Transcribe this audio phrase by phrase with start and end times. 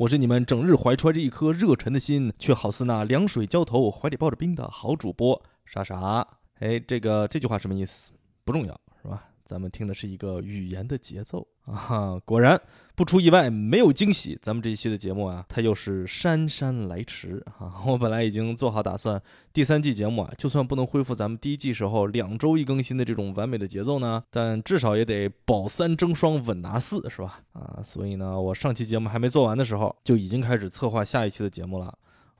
[0.00, 6.26] 我是你们整日怀揣着一颗热忱的心，却好似那凉水浇头、怀里抱着冰的好主播傻傻。
[6.60, 8.10] 哎，这个这句话什么意思？
[8.42, 9.28] 不重要，是吧？
[9.44, 12.20] 咱们听的是一个语言的节奏啊！
[12.24, 12.60] 果然
[12.94, 14.38] 不出意外，没有惊喜。
[14.42, 17.82] 咱们这一期的节目啊，它又是姗姗来迟啊！
[17.86, 19.20] 我本来已经做好打算，
[19.52, 27.40] 第三季节目啊，就算不能恢复咱们第一季时候两周一更新的这种完美的节奏呢，但至少也得保三争双稳拿四，是吧？
[27.52, 31.96] 啊，所以呢，我上期节目还没做完的时候，就已经开始策划下一期的节目了。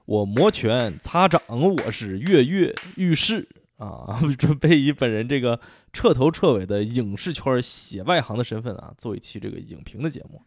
[0.06, 3.48] 我摩拳擦掌，我是跃跃欲试。
[3.80, 5.58] 啊， 准备以本人这个
[5.92, 10.42] 彻头彻尾的影视圈写外行的身份啊，做一期这个影评的节目，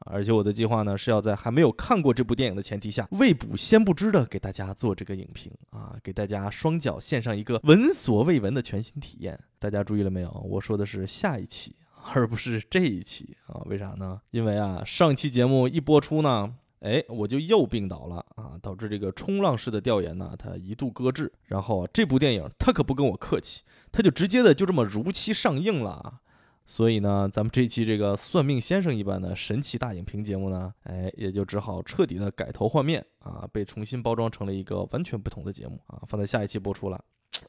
[0.00, 9.38] 而且我的计划呢是要在还没有看过这部电影的前提下，未卜先不知的给大家做这个影评啊，给大家双脚献上一个闻所未闻的全新体验。
[9.58, 10.30] 大家注意了没有？
[10.30, 11.74] 我说的是下一期，
[12.12, 13.62] 而不是这一期啊？
[13.64, 14.20] 为啥呢？
[14.30, 16.54] 因为啊，上期节目一播出呢。
[16.84, 21.32] 哎，我就又病倒了啊，导致这个冲浪式的调研呢，它一度搁置。
[21.46, 26.20] 然后这部电影它可不跟我客气，它就直接的就这么如期上映了啊。
[26.66, 37.02] 所以呢，咱们这期这个算命先生一般的神奇大影评节目呢，哎，也就只好彻底的改头换面啊，被重新包装成了一个完全不同的节目啊，放在下一期播出了。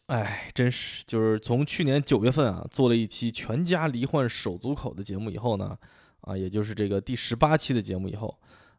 [0.05, 5.77] 哎，真是，就是从去年九月份啊，做了一期全家罹患手足口的节目以后呢，
[6.21, 8.33] 啊，也就是这个第十八期的节目以后。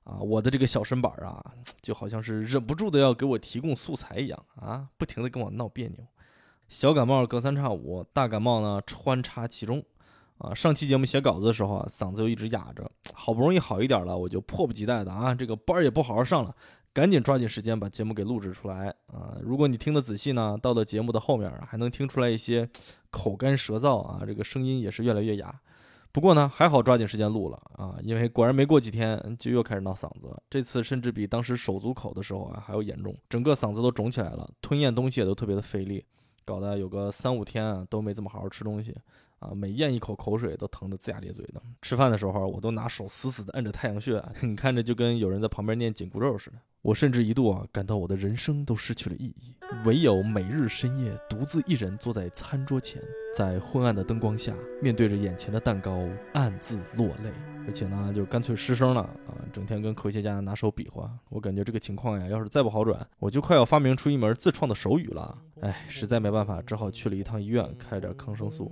[0.07, 1.45] 啊，我的这个小身板啊，
[1.83, 5.97] 就好像是忍不住的要给我提供素材一样啊，不停的跟我闹别扭。
[6.69, 9.85] 小感冒隔三差五，大感冒呢穿插其中。
[10.39, 16.55] 啊，上期节目写稿子的时候啊，嗓子又一直哑着，好不容易好一点了，我就迫不及待的啊，这个班也不好好上了，
[16.93, 19.35] 赶紧抓紧时间把节目给录制出来啊。
[19.41, 22.69] 如果你听得仔细呢，到了节目的后面还能听出来一些
[23.11, 25.59] 口干舌燥啊，这个声音也是越来越哑。
[26.17, 36.03] 不过呢，还好抓紧时间录了啊，因为果然没过几天就又开始闹嗓子，这次甚至比当时手足口的时候啊还要严重，整个嗓子都肿起来了，吞咽东西也都特别的费力，
[36.43, 38.97] 搞得有个三五天啊都没怎么好好吃东西
[39.41, 41.61] 啊，每咽一口口水都疼得龇牙咧嘴的。
[41.83, 46.57] 吃饭的时候我都拿手死死的摁着太阳穴， 你看着就跟有人在旁边念紧箍咒似的。
[46.87, 49.53] 我甚至一度啊感到我的人生都失去了意义，
[49.85, 53.03] 唯有每日深夜独自一人坐在餐桌前，
[53.35, 57.33] 在昏暗的灯光下，面对着眼前的蛋糕，暗自落泪，
[57.67, 61.11] 而且呢就干脆失声了啊，整天跟科学家拿手比划。
[61.29, 65.37] 我感觉这个情况呀，要是再不好转，我就快要发明出一门自创的手语了。
[65.63, 68.71] 哎，实在没办法，只好去了一趟医院，开了点抗生素。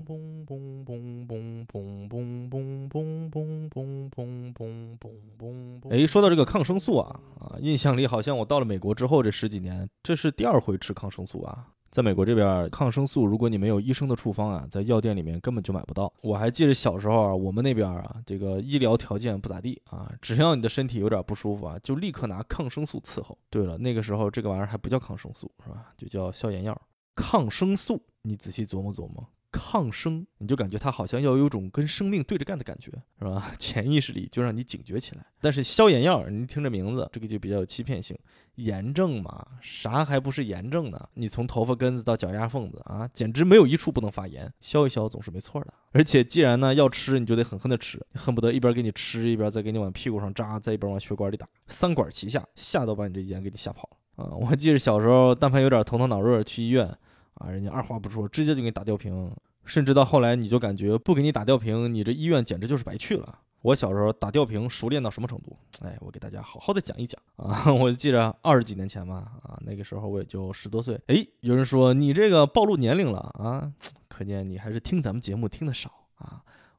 [5.91, 8.04] 哎，说到这个抗生素啊啊，印象里。
[8.07, 11.69] 好像我到了美国之后这十几年，这是第二回吃抗生素啊。
[11.91, 16.13] 在美国这边，抗生素如果你没有医生的处方啊，在药店里面根本就买不到。
[16.23, 23.39] 我还记得小时候啊，我们那边啊，这个医疗条件不咋地啊，只要你的身体有点不舒服啊，就立刻拿抗生素伺候。
[23.49, 25.93] 对了，那个时候这个玩意儿还不叫抗生素是吧？
[25.97, 26.77] 就叫消炎药。
[27.15, 29.25] 抗生素，你仔细琢磨琢磨。
[29.55, 33.53] 抗生，你就感觉它好像要有种跟生命对着干的感觉，是吧？
[33.57, 35.25] 潜意识里就让你警觉起来。
[35.41, 38.19] 但是消炎药，你听这名字，这个就比较有欺骗性。
[38.57, 41.09] 炎症嘛，啥还不是炎症呢？
[41.15, 44.53] 你从头发根子到脚丫缝子啊，简直没有一处不能发炎。
[44.61, 45.73] 消一消总是没错的。
[45.93, 54.31] 而且既然呢要吃，你就得狠狠的吃，恨不得一边给你吃，一边再给你往屁股上扎，再一边往血管里打，三管齐下，吓都把你这炎给你吓跑了啊！
[54.37, 56.97] 我记得小时候，但凡有点头疼脑热，去医院。
[57.35, 59.31] 啊，人家二话不说，直接就给你打吊瓶，
[59.65, 63.39] 甚至到后来，你就感觉不给你打吊瓶，你这医院简直就是白去了。
[63.63, 65.57] 我小时候打吊瓶熟练到什么程度？
[65.81, 67.65] 哎，我给大家好好的讲一讲啊！
[67.73, 71.01] 我就记着二十几年前吧，啊，那个时候我也就十多岁。
[71.07, 73.73] 哎，有人说你这个暴露年龄了啊，
[74.07, 75.91] 可见你还是听咱们节目听的少。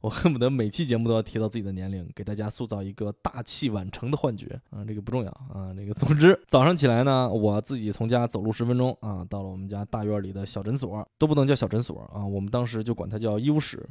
[0.05, 4.85] 我恨不得每期节目都要提到自己的年龄，给大家塑造一个大器晚成的幻觉啊！
[4.85, 5.73] 这个不重要啊！
[5.75, 13.83] 这个总之，早上起来呢，我自己从家走路十分钟啊，到了我们家大院里的小诊所，都不能叫小诊所啊，我们当时就管它叫医务室。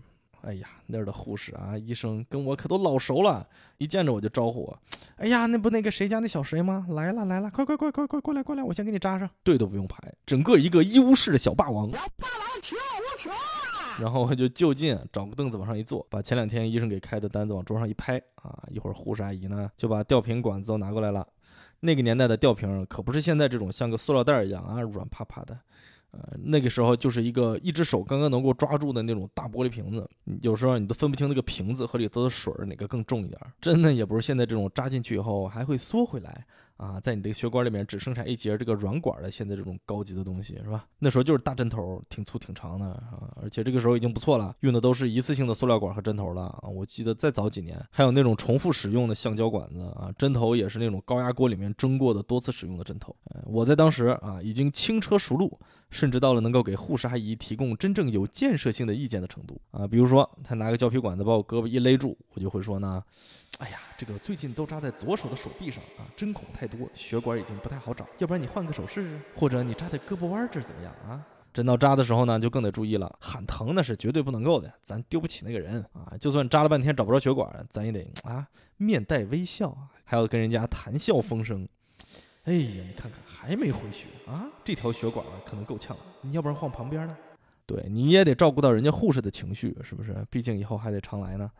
[0.42, 3.44] 哎呀，那儿的护士啊、医生跟我可都老熟了，
[3.78, 4.78] 一见着我就招呼我。
[5.16, 6.86] 哎呀，那不那个谁家那小谁吗？
[6.90, 9.28] 来了来了，快快快快快过来过来，我先给你扎上。
[9.42, 11.90] 队都不用排，整个一个医务室的小霸王。
[14.00, 21.26] 然后我就就近找个凳子往上一坐，把前两天医生给开的单子往桌上一拍啊，一会儿护士阿姨呢就把吊瓶管子都拿过来了。
[21.80, 25.58] 那个年代的吊瓶可不是现在这种像个塑料袋一样啊软趴趴的，
[26.12, 30.08] 呃，那个时候就是一个一只手刚刚能够抓住的那种大玻璃瓶子，
[30.40, 36.46] 有时候你都分不清那个瓶子和里头的水哪个更重一点，真的也不是现在这种扎进去以后还会缩回来。
[36.76, 40.86] 啊，在你这个血管里面只生产一节这个软管的，现在这种高级的东西是吧？
[40.98, 46.68] 那时候就是大针头，挺粗挺长的啊，而且这个时候已经不错了，用的都是一次性的塑料管和针头了啊。
[46.68, 53.14] 我记得再早几年还有那种重复使用的橡胶管子啊，针头也是那种高压锅里面蒸过的多次使用的针头。
[53.44, 55.58] 我在当时啊，已经轻车熟路，
[55.94, 59.86] 甚至到了能够给护士阿姨提供真正有建设性的意见的程度啊。
[59.86, 63.00] 比如说，他拿个胶皮管子把我胳膊一勒住，我就会说呢。
[63.58, 68.04] 哎呀，这个最近都扎在左手的手臂上啊，针孔太多，血管已经不太好找。
[68.18, 71.24] 要不然你换个手试试，或者你扎在胳膊弯这儿怎么样啊？
[71.52, 76.16] 真到扎的时候呢，就更得注意了，喊疼那是绝对不能够的，咱丢不起那个人啊。
[76.18, 78.44] 就算扎了半天找不着血管，咱也得啊
[78.78, 81.68] 面带微笑，还要跟人家谈笑风生。
[82.44, 87.16] 哎呀，你看看还没回血啊，这条血管可能够呛，你要不然换旁边呢？
[87.64, 90.14] 对，你也得照顾到人家护士的情绪，是不是？
[90.28, 91.50] 毕竟以后还得常来呢。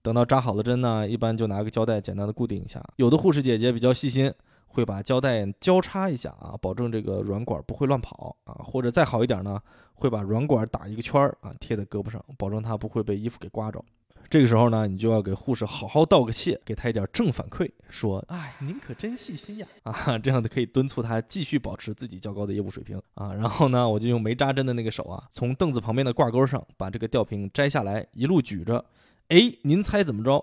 [0.00, 2.82] 等到扎好了针呢，一般就拿个胶带简单的固定一下。
[2.96, 4.32] 有的护士姐姐比较细心，
[4.68, 8.54] 会把胶带交叉一下啊，保证这个软管不会乱跑啊。
[8.64, 9.60] 或者再好一点呢，
[9.92, 13.84] 会把软管打一个圈儿啊，贴在胳膊上，保证它不会被衣服给刮着。
[14.32, 23.34] 这个时候呢，你就要给护士好好道个谢，给他一点正反馈，说：“哎，您可真细心呀！”啊，这样的可以敦促他继续保持自己较高的业务水平啊。
[23.34, 28.82] 然后呢，我就用没扎针的那个手啊，从凳子旁边的挂钩上把这个吊瓶摘下来，一路举着。
[29.28, 30.42] 哎，您猜怎么着？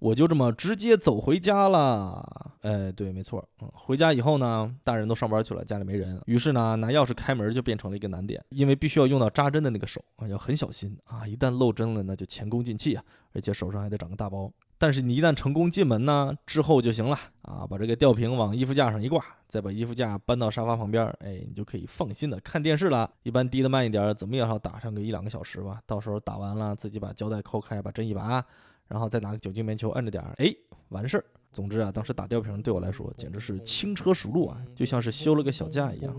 [0.00, 2.52] 我就这么直接走回家了。
[2.62, 3.46] 哎，对，没错。
[3.62, 6.20] 嗯，回家以后呢，大人都上班去了，家里没人。
[6.26, 11.26] 于是呢，拿钥匙开门就变成了一个难点，因为必须要用到扎针的那个手啊，要很小心啊。
[11.26, 14.50] 一旦漏针了，那就前功尽弃啊，而且手上还得长个大包。
[14.78, 23.10] 但是你一旦成功进门呢，之后就行了啊，把这个吊瓶往衣服架上一挂，再把衣服架搬到沙发旁边，哎，你就可以放心的看电视了。
[23.22, 25.82] 一般滴的慢一点，怎么也要打上个一两个小时吧。
[25.86, 28.42] 到时候打完了，自己把胶带抠开，把针一拔，
[28.90, 30.52] 然后再拿个酒精棉球摁着点儿，哎，
[30.88, 31.24] 完事儿。
[31.52, 36.14] 总之啊，当时打吊瓶对我来说简直是轻车熟路啊，就像是修了个小架一样。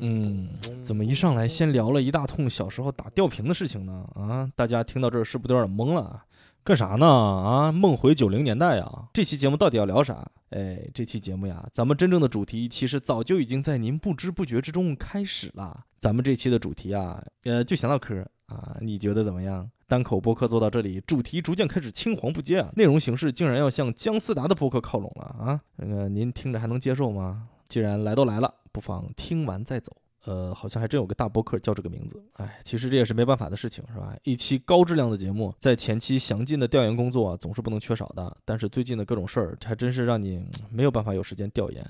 [0.00, 0.48] 嗯，
[0.82, 4.08] 怎么一上来先聊了一大通小时候打吊瓶的事情呢？
[4.14, 6.24] 啊，大家听到这儿是不是有点懵了啊？
[6.70, 7.04] 干啥呢？
[7.04, 9.08] 啊，梦回九零年代啊！
[9.12, 10.24] 这期节目到底要聊啥？
[10.50, 15.84] 哎，这期节目呀，咱们真正的主题其实早就已经在您不知不觉之中开始了。
[15.98, 19.68] 咱们这期的主题啊，呃，就想唠嗑啊，你觉得怎么样？
[19.88, 25.60] 单口播客做到这里，主题逐渐开始青黄不接啊，内容形式竟然要向姜思达的播客靠拢了啊！
[25.74, 27.48] 那个您听着还能接受吗？
[27.68, 29.90] 既然来都来了，不妨听完再走。
[30.24, 32.22] 呃，好像还真有个大博客叫这个名字。
[32.34, 34.14] 哎，其实这也是没办法的事情，是吧？
[34.24, 38.36] 一期高质量的节目，在前期详尽的调研工作啊总是不能缺少的。
[38.44, 41.84] 但是最近的各种事儿，还真是让你没有办法有时间调研。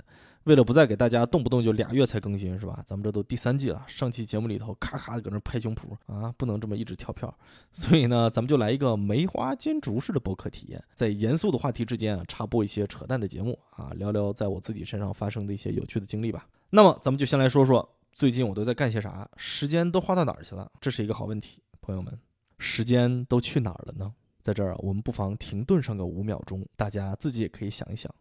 [0.44, 2.82] 为了不再给大家动不动就俩月才更新，是吧？
[2.87, 7.32] 咱们这都第三季了，上期节目里头咔咔的搁那拍胸脯啊，不能这么一直跳票。
[7.73, 16.47] 所以呢，咱们就来一个梅花金竹式的博客体验，在严肃的话题之间啊，插播一些扯淡的节目啊，聊聊在我自己身上发生的一些有趣的经历吧。
[16.71, 17.87] 那么，咱们就先来说说
[18.20, 20.70] 最近我都在干些啥，时间都花到哪儿去了？
[20.78, 22.20] 这是一个好问题，朋友们，
[22.58, 24.12] 时间都去哪儿了呢？
[24.43, 28.15] 在这儿，我们不妨停顿上个五秒钟，大家自己也可以想一想。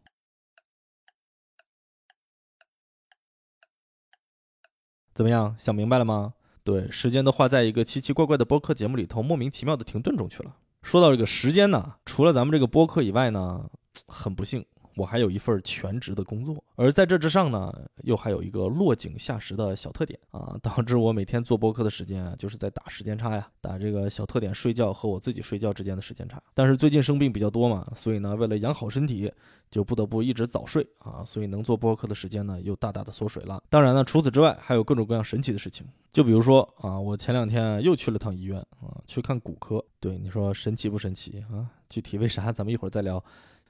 [5.13, 6.33] 怎么样，想明白了吗？
[6.63, 10.55] 对，时间都花在一个奇奇怪怪的播客节目里头，莫名其妙的停顿中去了。
[10.81, 13.69] 说到这个时间呢，除了咱们这个播客以外呢，
[14.07, 14.65] 很不幸。
[14.99, 26.41] 我还有一份全职的工作，而在这之上呢，又还有一个落井下石的小特点啊，导致我每天做播客的时间啊，就是在打时间差呀，打这个小特点睡觉和我自己睡觉之间的时间差。
[26.53, 29.31] 但是最近生病比较多嘛，所以呢，为了养好身体，
[29.71, 33.63] 就不得不一直早睡啊，所以能做播客的时间呢，又大大的缩水了。
[33.69, 39.81] 当然呢，除此之外，还有各种各样神奇的事情，就比如说啊，我前两天又去了趟医院啊，去看骨科。
[40.01, 41.67] 对你说神奇不神奇啊？
[41.87, 43.23] 具体为啥，咱们一会儿再聊。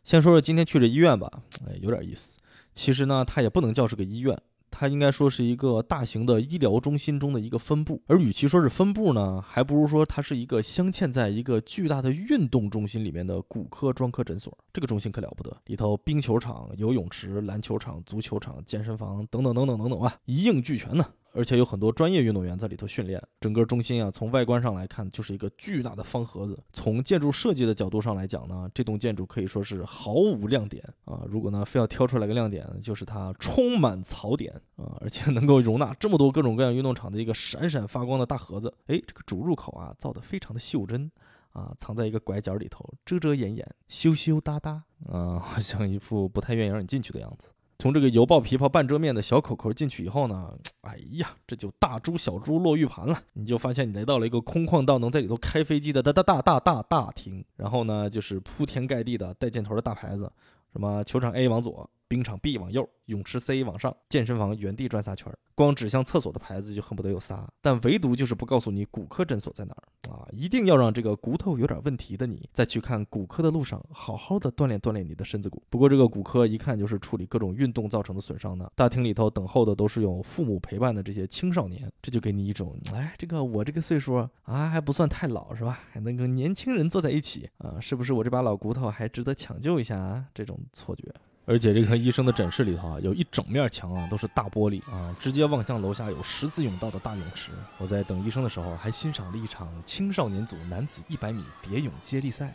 [0.10, 1.32] 先说说今天去这医院吧，
[1.68, 2.40] 哎，有点意思。
[2.74, 4.36] 其实呢，它也不能叫是个医院，
[4.72, 8.02] 它应该说是一个大型的医疗中心中的一个分部。
[8.08, 14.58] 而与其说是分部呢，还不如说它是一个镶嵌在一个巨大的运动中心里面的骨科专科诊所。
[14.74, 21.06] 这个中心可了不得，里头冰球场、游泳池、篮球场、足球场、健身房等等等等等等啊，一应俱全呢。
[21.34, 23.22] 而且有很多专业运动员在里头训练。
[23.40, 26.62] 整个中心啊，从外观上来看，就是一个巨大的方盒子。
[26.74, 31.24] 从建筑设计的角度上来讲呢，这栋建筑可以说是毫无亮点啊。
[31.28, 38.74] 如果呢非要挑出来个亮点，就是它充满槽点啊，而且能够容纳这么多各种各样运动场的一个闪闪发光的大盒子。
[38.88, 41.12] 哎，这个主入口啊，造的非常的袖珍。
[41.52, 47.50] 啊，藏在一个拐角里头，遮遮掩掩，羞羞答答，啊，好像一副不太愿意让你进去的样子。
[47.82, 53.18] 从这个犹抱琵琶半遮面的小口口进去以后呢， 哎呀，这就大珠小珠落玉盘了。
[53.34, 60.30] 你就发现你来到了一个空旷到能在里头开飞机的大大大大大大厅，然后呢，就是铺天盖地的带箭头的大牌子，
[60.74, 61.90] 什么球场 A 往左。
[62.10, 65.38] 冰场 B 往右，泳池 C 往上，健身房原地转仨圈儿。
[65.54, 70.26] 光指向厕所的牌子就恨不得有仨，但唯独就是不告诉你骨科诊所在哪儿啊！
[70.32, 75.62] 一定要让这个骨头有点问题的你，在去看骨科的路上，好好的锻炼锻炼你的身子骨。
[75.70, 78.72] 不过这个骨科一看就是处理各种运动造成的损伤的。
[78.74, 85.82] 大厅里头等候的都是有父母陪伴的这些青少年，这就给你一种，哎，这个我这个岁数啊还不算太老是吧？
[85.92, 90.26] 还能跟年轻人坐在一起啊，是不是我这把老骨头还值得抢救一下啊？
[90.34, 91.14] 这种错觉。
[91.50, 97.52] 而且这个医生的诊室里头啊，有一整面墙啊，都是大玻璃啊，直接望向楼下有十字甬道的大泳池。
[97.80, 102.54] 我在等医生的时候，还欣赏了一场青少年组男子一百米蝶泳接力赛。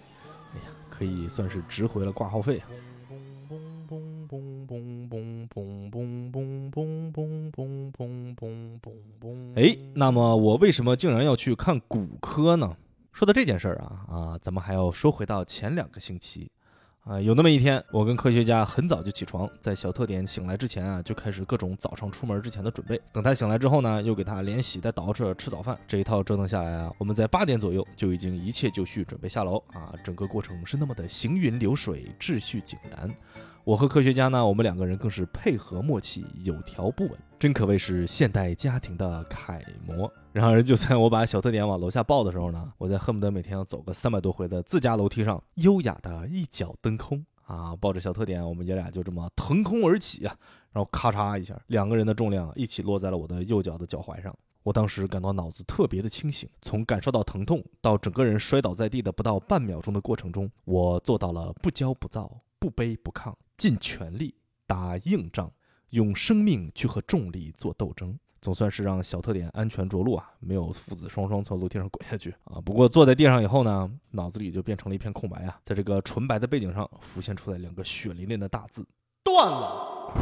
[0.52, 2.70] 哎呀，可以算是值回了挂号费啊！
[9.56, 12.76] 哎，那么我为什么竟然要去看骨科呢？
[13.10, 16.48] 说到这件事儿啊啊，咱们还要说回到前两个星期。
[17.04, 22.98] 啊，有那么一天，我跟科学家很早就起床，在小特点醒来之前啊，就开始各种早上出门之前的准备。
[23.12, 25.78] 等他醒来之后呢，又给他连洗带捯饬吃早饭。
[25.86, 29.92] 这一套折腾下来啊，我们在八点左右就已经一切就绪，准备下楼啊。
[30.02, 33.14] 整个过程是那么的行云流水，秩序井然。
[33.64, 40.10] 我和科学家呢，我们两个人更是配合默契，有条不紊，真可谓是现代家庭的楷模。
[40.32, 50.34] 然而，就在我把小特点往楼下抱的时候呢，我在恨不得每天要走个三百多回的自家楼梯上，优雅的一脚蹬空啊，抱着小特点，我们爷俩就这么腾空而起啊，
[50.72, 54.34] 然后咔嚓一下，两个人的重量一起落在了我的右脚的脚踝上。
[54.62, 63.34] 我当时感到脑子特别的清醒，从感受到疼痛到整个人摔倒在地的不到半秒钟的过程中，我做到了不骄不躁，不卑不亢。
[63.58, 64.34] 尽全力
[64.66, 65.52] 打硬仗，
[65.94, 70.28] 用生命去和重力做斗争，总算是让小特点安全着陆啊！
[70.40, 72.60] 没有父子双双从楼梯上滚下去啊！
[72.60, 75.56] 不过坐在地上以后呢，脑子里就变成了一片空白啊！
[75.62, 78.84] 在这个纯白的背景上浮现出来两个血淋淋的大字：
[79.22, 80.12] 断了！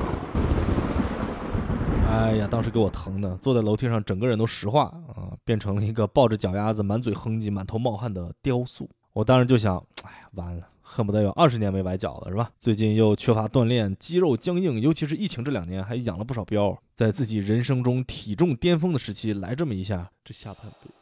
[2.06, 4.84] 哎呀，当时给我疼的，坐在楼梯上整个人都石化
[5.16, 8.86] 啊，变成了一个抱着脚丫子、满嘴哼唧、满头冒汗的雕塑。
[9.12, 10.68] 我当时就想，哎呀，完了。
[10.84, 12.50] 恨不得有二十年没崴脚了，是吧？
[12.58, 16.76] 最近又缺乏锻炼，肌肉僵硬，尤其是疫情这两年，还养了不少膘。
[16.92, 20.94] 在自己人生中体重巅峰的时期来这么一下，这下半辈子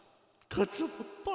[0.49, 0.93] 他怎么
[1.25, 1.35] 办。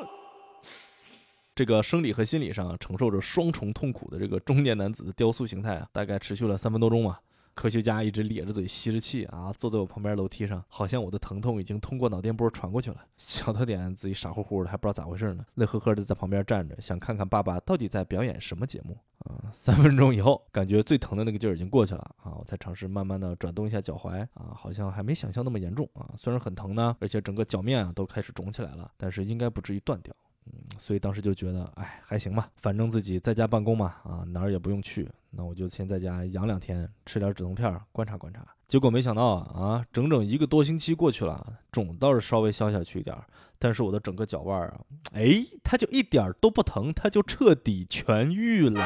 [1.53, 7.19] 这个生理和心理上承受着双重痛苦的这个中年男子的雕塑形态啊，大概持续了三分多钟吧。
[7.55, 12.97] 科学家一直咧着嘴吸着气啊，坐在我旁边楼梯上，好像我的疼痛已经通过脑电波传过去了。
[13.17, 19.49] 小特点自己傻乎乎的，还不知道咋回事呢，乐呵呵的在旁边站着，想看看爸爸到底在表演什么节目啊。
[19.55, 26.11] 三分钟以后，感觉最疼的那个劲儿已经过去了啊，我才尝试慢慢的转动一下脚踝啊，好像还没想象那么严重啊。
[26.17, 30.13] 虽然很疼呢，而且整个脚面啊都开始肿起来了，但是应该不至于断掉。
[30.47, 38.45] 嗯，所以当时就觉得，哎，还行吧，反正自己在家办公嘛，啊，哪儿也不用去，那我就先在家养两天，吃点止痛片，观察观察。
[38.67, 43.15] 结果没想到啊，啊，整整一个多星期过去了，肿倒是稍微消下去一点，
[43.59, 44.79] 但是我的整个脚腕啊，
[45.13, 48.81] 哎，它就一点都不疼，它就彻底痊愈了。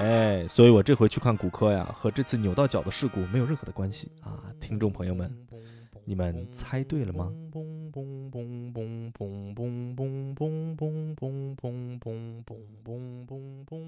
[0.00, 5.32] 哎，所以我这回去看骨科呀，和这次扭到脚的事故没有任何的关系啊，听众朋友们，
[6.08, 7.30] 你们猜对了吗？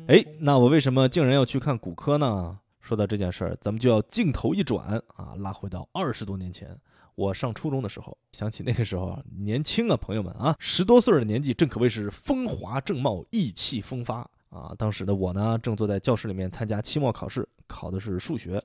[0.07, 2.59] 哎，那我为什么竟然要去看骨科呢？
[2.83, 6.79] 说到这件事儿，咱们就要镜头一转啊，拉回到二十多年前，
[7.15, 14.19] 我上初中的时候，想起那个时候年轻啊，朋友们啊，十多岁的年纪，正可谓是风华正茂、意气风发
[14.51, 14.75] 啊。
[14.77, 18.63] 当时的我呢，正坐在教室里面参加期末考试，考的是数学。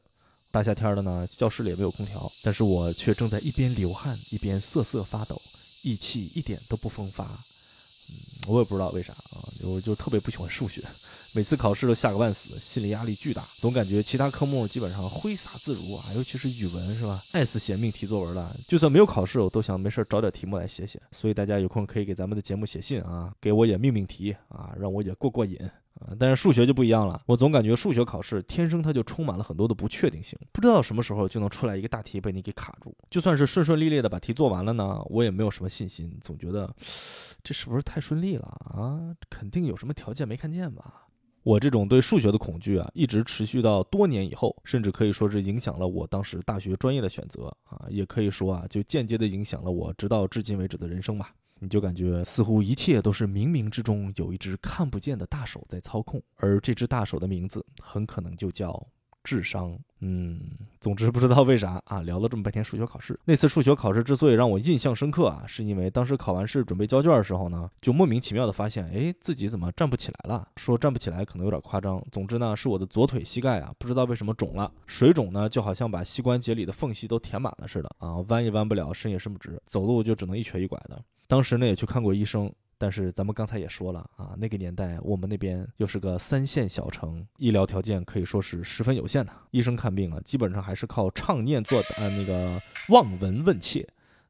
[0.56, 5.36] 大夏天的呢，教室里也没有空调，但是我却正在一边流汗一边瑟瑟发抖。
[5.84, 8.16] 意气一点都不风发，嗯，
[8.48, 10.82] 我也不知道为啥啊，我就特别不喜欢数学，
[11.34, 21.02] 每次考试都吓个半死，心理压力巨大，总感觉其他科目基本上挥洒自如啊，尤其是语文是吧，爱死写命题作文了，就算没有考试，我都想没事找点题目来写写。
[21.12, 25.60] 所以大家有空可以给咱们的节目写信啊，给我也命命题啊，让我也过过瘾。
[26.02, 32.96] 啊，但是数学就不一样了，我总感觉数学考试天生它就充满了很多的不确定性，不知道什么时候就能出来一个大题被你给卡住。
[33.10, 36.74] 就算是顺顺利利的把题做完了呢，我也没有什么信心，总觉得
[37.44, 39.16] 这是不是太顺利了啊？
[39.30, 41.04] 肯定有什么条件没看见吧？
[41.44, 51.36] 我这种对数学的恐惧啊，一直持续到多年以后，甚至可以说是影响了我当时大学专业的选择啊，也可以说啊，就间接的影响了我直到至今为止的人生吧。
[51.60, 58.86] 你就感觉似乎一切都是冥冥之中有一只看不见的大手在操控，而这只大手的名字很可能就叫
[59.24, 59.78] 智商。
[60.02, 60.40] 嗯，
[60.80, 63.20] 总之不知道为啥啊，聊了这么半天数学考试。
[63.26, 70.48] 那次数学考试之所以让我印象深刻啊，是因为当时考完试准备交卷的时候呢，就莫名其妙的发现，哎，自己怎么站不起来了？
[70.58, 72.00] 说站不起来可能有点夸张。
[72.12, 81.02] 总之呢，是我的左腿膝盖啊，不知道为什么肿了，水肿呢，就好像把膝关节里的缝隙都填满了似的啊，弯也弯不了，伸也伸不直，走路就只能一瘸一拐的。
[81.28, 82.52] 当时呢，也去看过医生。
[82.78, 89.32] 但是咱们刚才也说了啊，那个年代我们那边又是个三线小城，医疗条件可以说是十分有限的。
[89.52, 93.88] 医生看病啊，基本上还是靠唱念做呃那个望闻问切。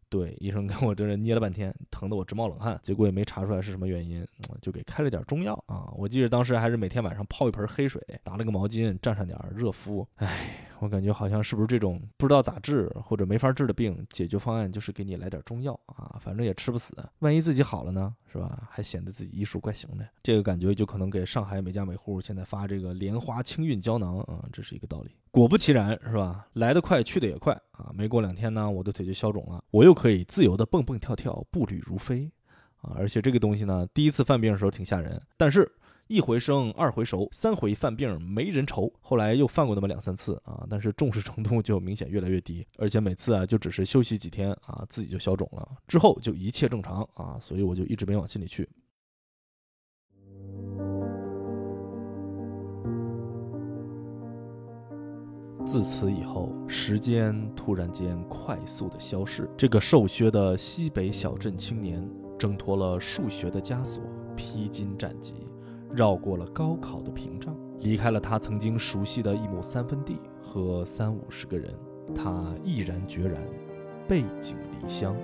[0.10, 4.24] 对，医生跟我这人捏了半天，疼得我直冒冷汗，结果也没查出来是什么原因，
[4.62, 5.92] 就给开了点中药啊。
[5.98, 10.08] 我记得当时还是每天晚上泡一盆黑水，拿了个毛巾蘸上点热敷。
[10.18, 18.68] 唉，我感觉好像是不是这种不知道咋治或者没法治的病，解决方案就是给你来点中药啊，反正也吃不死，万一自己好了呢，是吧？
[18.70, 25.12] 还显得自己医术怪行的，这个感觉就可能给上海每家每户现在发这个莲花清运胶囊啊，这是一个道理。
[25.32, 26.48] 果不其然，是吧？
[26.54, 27.92] 来得快，去得也快啊！
[27.94, 32.32] 没过两天呢，我的腿就消肿了，我又可以自由的蹦蹦跳跳，步履如飞
[32.82, 32.96] 啊！
[32.96, 35.70] 而且这个东西呢，第一次犯病的时候挺吓人，但是
[36.08, 38.94] 一回生，二回熟，三回犯病没人愁。
[39.02, 48.70] 后来又犯过那么两三次啊，但是重视程度就明显越来越低，而且每次啊，就只是休息几天啊，自己就消肿了，之后就一切正常啊，所以我就一直没往心里去。
[55.66, 59.50] 自此以后，时间突然间快速的消逝。
[59.58, 62.08] 这个瘦削的西北小镇青年，
[62.38, 64.04] 挣脱了数学的枷锁，
[64.36, 65.34] 披荆斩棘，
[65.96, 71.74] 绕过了高考的屏障，离开了他曾经熟悉的一亩三分地和三五十个人。
[72.14, 73.42] 他毅然决然，
[74.08, 75.16] 背井离乡，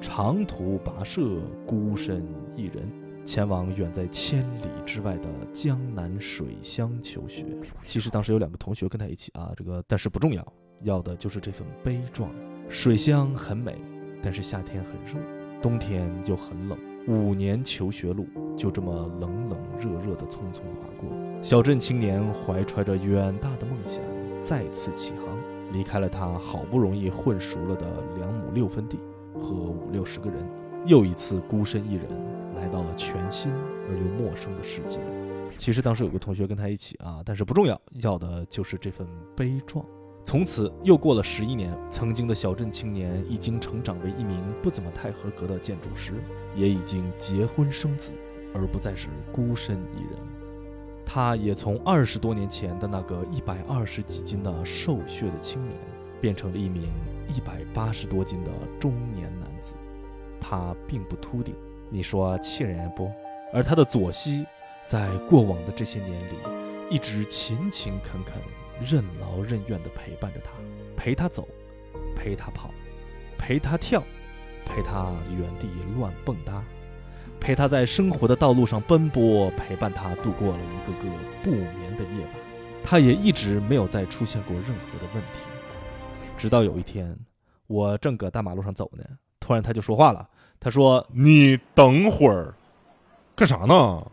[0.00, 2.26] 长途跋涉，孤身
[2.56, 2.90] 一人。
[3.24, 7.46] 前往远在千里之外的江南水乡求学。
[7.84, 12.30] 其实当时有两个同学跟他一起啊，这个但是不重要，要的就是这份悲壮。
[12.68, 13.76] 水乡很美，
[14.22, 15.18] 但是夏天很热，
[15.62, 16.78] 冬天又很冷。
[17.06, 21.08] 五年求学路就这么冷冷热热的匆匆划过。
[21.42, 24.00] 小镇青年怀揣着远大的梦想，
[24.42, 25.26] 再次起航，
[25.72, 28.98] 离开了他好不容易混熟了的两亩六分地
[29.40, 30.48] 和五六十个人，
[30.86, 32.04] 又一次孤身一人。
[32.54, 33.50] 来到了全新
[33.88, 35.00] 而又陌生的世界。
[35.58, 39.84] 其实当时有个同学跟他一起啊，但是不重要，要的就是这份悲壮。
[40.24, 46.14] 从此又过了十一年，曾经的小镇青年已经成长为一名不怎么太合格的建筑师，
[46.56, 48.10] 也已经结婚生子，
[48.54, 50.18] 而不再是孤身一人。
[51.04, 55.78] 他也从二十多年前的那个一百二十几斤的瘦削的青年，
[56.22, 56.88] 变成了一名
[57.28, 59.74] 一百八十多斤的中年男子。
[60.40, 61.54] 他并不秃顶。
[61.90, 63.12] 你说气人不？
[63.52, 64.46] 而他的左膝，
[64.86, 66.36] 在过往的这些年里，
[66.90, 68.34] 一直勤勤恳恳、
[68.82, 70.50] 任劳任怨地陪伴着他，
[70.96, 71.48] 陪他走，
[72.16, 72.70] 陪他跑，
[73.38, 74.02] 陪他跳，
[74.64, 76.60] 陪他原地乱蹦跶，
[77.40, 81.10] 陪他在生活的道路上奔波，陪伴他度过了一个个
[81.42, 82.30] 不眠的夜晚。
[82.82, 85.40] 他也一直没有再出现过任何的问题，
[86.36, 87.16] 直到有一天，
[87.66, 89.04] 我正搁大马路上走呢，
[89.40, 90.28] 突然他就说话了。
[90.60, 92.54] 他说：“你等会儿，
[93.36, 94.06] 干啥呢？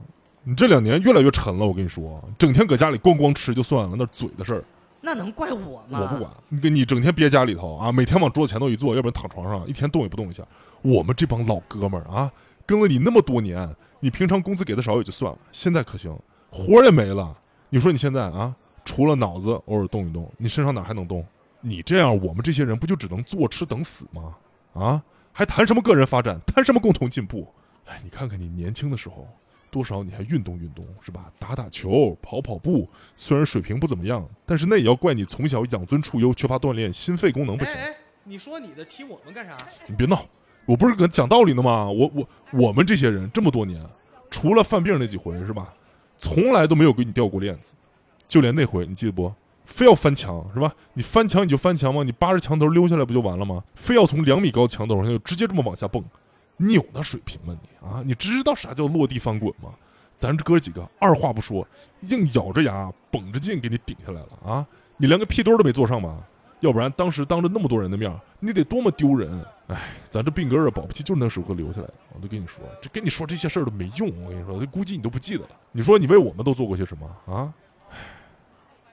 [0.43, 1.65] 你这两年越来越沉了。
[1.65, 4.63] 我跟你说，整天搁家里咣咣吃就算了，那嘴的事儿，
[5.01, 5.99] 那能怪我吗？
[6.01, 6.31] 我不管。
[6.49, 10.43] 你你整天憋家里头啊，每天往桌子前头一坐，要不然躺床上，一天动也不动一下。
[10.81, 12.31] 我们这帮老哥们儿啊，
[12.65, 16.17] 跟了你那么多年，你平常工资给的少也就算了，现在可行，
[16.49, 17.37] 活也没了。
[17.69, 21.25] 你说你现在啊，除了脑子偶尔动一动，你身上哪还能动？
[21.61, 24.35] 你这样，我们这些人不就只能坐吃等死吗？
[24.73, 26.37] 啊？”还谈什么个人发展？
[26.45, 27.47] 谈什么共同进步？
[27.85, 29.27] 哎，你看看你年轻的时候，
[29.71, 31.31] 多少你还运动运动是吧？
[31.39, 37.73] 打打球，跑跑步，虽然水平不怎么样，但是那也要怪你从小养尊处优，缺乏锻炼，心肺功能不行。
[37.73, 39.57] 哎，你说你的踢我们干啥？
[39.87, 40.25] 你别闹，
[40.65, 41.89] 我不是跟讲道理呢吗？
[41.89, 43.81] 我我我们这些人这么多年，
[44.29, 45.73] 除了犯病那几回是吧，
[46.17, 47.73] 从来都没有给你掉过链子，
[48.27, 49.33] 就连那回你记得不？
[49.63, 50.73] 非要翻墙是吧？
[50.93, 52.03] 你翻墙你就翻墙吗？
[52.03, 53.63] 你扒着墙头溜下来不就完了吗？
[53.73, 56.03] 非要从两米高墙头上就直接这么往下蹦，
[56.61, 58.03] 你有那水平吗你啊？
[58.05, 59.73] 你知道啥叫落地翻滚吗？
[60.17, 61.67] 咱这哥几个二话不说，
[62.01, 64.67] 硬咬着牙绷着劲给你顶下来了啊！
[64.97, 66.15] 你连个屁墩都没坐上吧？
[66.59, 69.43] 要不然当时当着那么多人的面，你得多么丢人！
[69.65, 71.93] 哎，咱这病根儿保不齐就是那时候留下来的。
[72.13, 74.09] 我都跟你说，这跟你说这些事儿都没用。
[74.23, 75.49] 我跟你说，这估计你都不记得了。
[75.71, 77.51] 你说你为我们都做过些什么啊？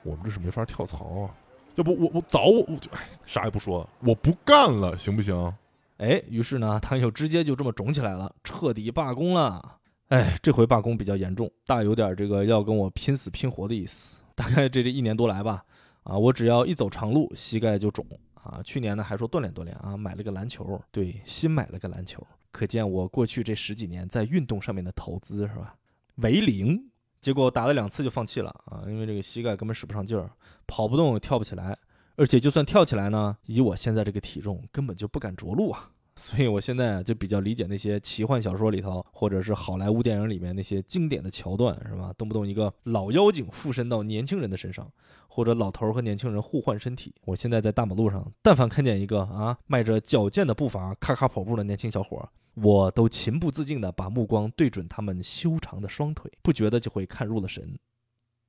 [0.03, 1.31] 我们这是没法跳槽啊！
[1.75, 5.55] 要不我我早我就哎啥也不说，我不干了，行不行？
[5.99, 9.79] 哎，于是呢，他又直接就这么肿起来了，彻底罢工了。
[10.09, 14.21] 哎，这回罢工比较严重，大有点这个要跟我拼死拼活的意思。
[14.35, 15.65] 大概这这一年多来吧，
[16.05, 18.61] 啊，我只要一走长路，膝盖就肿啊。
[18.65, 25.75] 去年呢还说锻炼锻炼啊，买了个篮球，对，新买了个篮球，可见我过去这十几年在运动上面的投资是吧？
[26.17, 26.91] 为零。
[27.21, 30.31] 结果打了两次就放弃了啊，因为这个膝盖根本使不上劲儿，
[30.69, 31.77] 跑不动，跳不起来，
[32.19, 35.93] 而且就算跳起来呢，以我现在这个体重，根本就不敢着陆啊。
[36.19, 42.13] 所以我现在就比较理解那些奇幻小说里头，或者是好莱坞电影里面那些经典的桥段，是吧？
[42.19, 44.91] 动不动一个老妖精附身到年轻人的身上，
[45.29, 47.15] 或者老头和年轻人互换身体。
[47.25, 57.79] 我现在在大马路上，但凡看见一个啊迈着矫健的步伐咔咔跑步的年轻小伙，我都情不自禁地把目光对准他们修长的双腿，不觉得就会看入了神。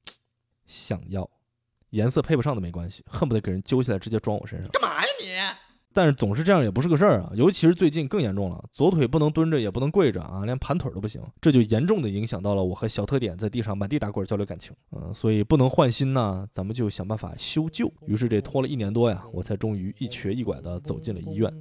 [0.66, 1.30] 想要，
[1.92, 4.70] 颜色配不上都没关系，恨不得给人揪下来直接装我身上。
[4.72, 5.26] 干嘛呀你？
[5.92, 14.72] 但是总是这样也不是个事儿啊，尤其是最近更严重了，左腿不能蹲着，也不能跪着啊，连盘腿都不行，这就严重的影响到了我和小特点在地上满地打滚交流感情。
[14.92, 17.92] 嗯，所以不能换新呢，咱们就想办法修旧。
[18.06, 21.52] 于是这拖了一年多呀，我才终于一瘸一拐的走进了医院。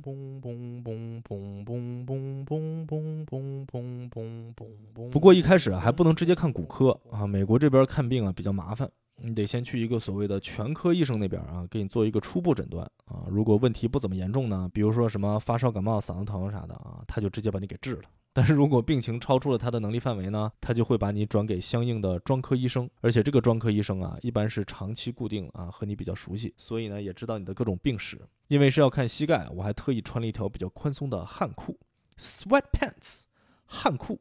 [5.10, 8.88] 不过一开始还不能直接看骨科啊，美国这边看病啊比较麻烦。
[9.20, 13.24] 你得先去一个所谓的全科医生那边啊，给你做一个初步诊断啊。
[13.28, 18.02] 如果问题不怎么严重呢，比如说什么发烧、感冒、嗓子疼啥的啊，他就直接把你给治了。
[18.32, 22.88] 但是如果病情超出了他的能力范围呢，他就会把你转给相应的专科医生。
[23.00, 28.20] 而且这个专科医生啊，一般是长期固定啊，和你比较熟悉，所以呢也知道你的各种病史。
[28.46, 31.78] 因为是要看膝盖，我还特意穿了一条比较宽松的汗裤
[32.16, 33.24] （sweat pants），
[33.66, 34.20] 汗裤。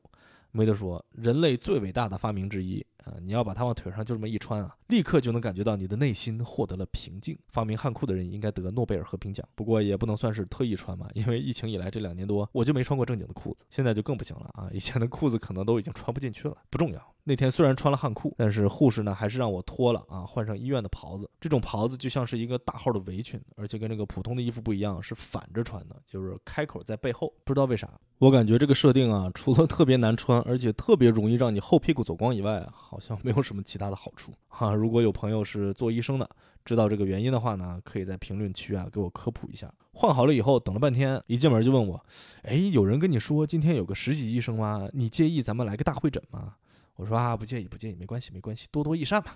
[0.52, 3.14] 没得说，人类最伟大的发明之一啊！
[3.22, 7.38] 你要把它往腿上就这么一穿啊，立刻就能感觉到你的内心获得了平静。
[7.50, 14.70] 发明汗裤的人应该得诺贝尔和平奖，不过也不能算是特意穿嘛，因为疫情以来这两年多我就没穿过正经的裤子，现在就更不行了啊！
[14.72, 17.14] 以前的裤子可能都已经穿不进去了，不重要。
[17.28, 21.30] 那天虽然穿了汗裤，但是护士呢还是让我脱了啊，换上医院的袍子。
[21.42, 27.34] 这种袍子就像是一个大号的围裙，而且跟这个普通的衣服不一样，是反着穿的，就是开口在背后。
[27.44, 34.74] 不知道为啥，我感觉这个设定啊，除了特别难穿，而且特别容易让你后屁股走光以外，好像没有什么其他的好处哈。
[34.74, 36.30] 如果有朋友是做医生的，
[36.64, 39.70] 知道这个原因的话呢，可以在评论区啊给我科普一下。
[39.92, 42.02] 换好了以后，等了半天，一进门就问我，
[42.44, 44.88] 哎，有人跟你说今天有个实习医生吗？
[44.94, 46.54] 你介意咱们来个大会诊吗？
[46.98, 49.32] 我说啊，不介意，不介意，没关系，没关系，多多益善嘛，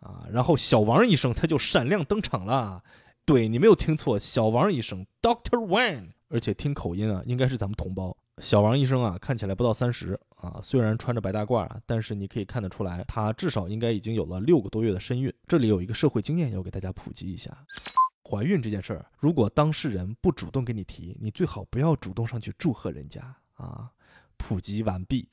[0.00, 2.82] 啊，然后小王医生他就闪亮登场了，
[3.24, 8.16] 对你没有听错，小王医生，Doctor Wang，而且听口音啊，应该是咱们同胞。
[8.38, 15.32] 小王医生啊，看起来不到三十啊，虽然穿着白大褂啊，但是你可以看得出来，他至少应该已经有了六个多月的身孕。
[15.46, 17.56] 这里有一个社会经验要给大家普及一下：
[18.28, 23.20] 怀孕这件事儿，如果当事人不主动跟你提，你最好不要主动上去祝贺人家
[23.54, 23.90] 啊。
[24.36, 25.28] 普及完毕。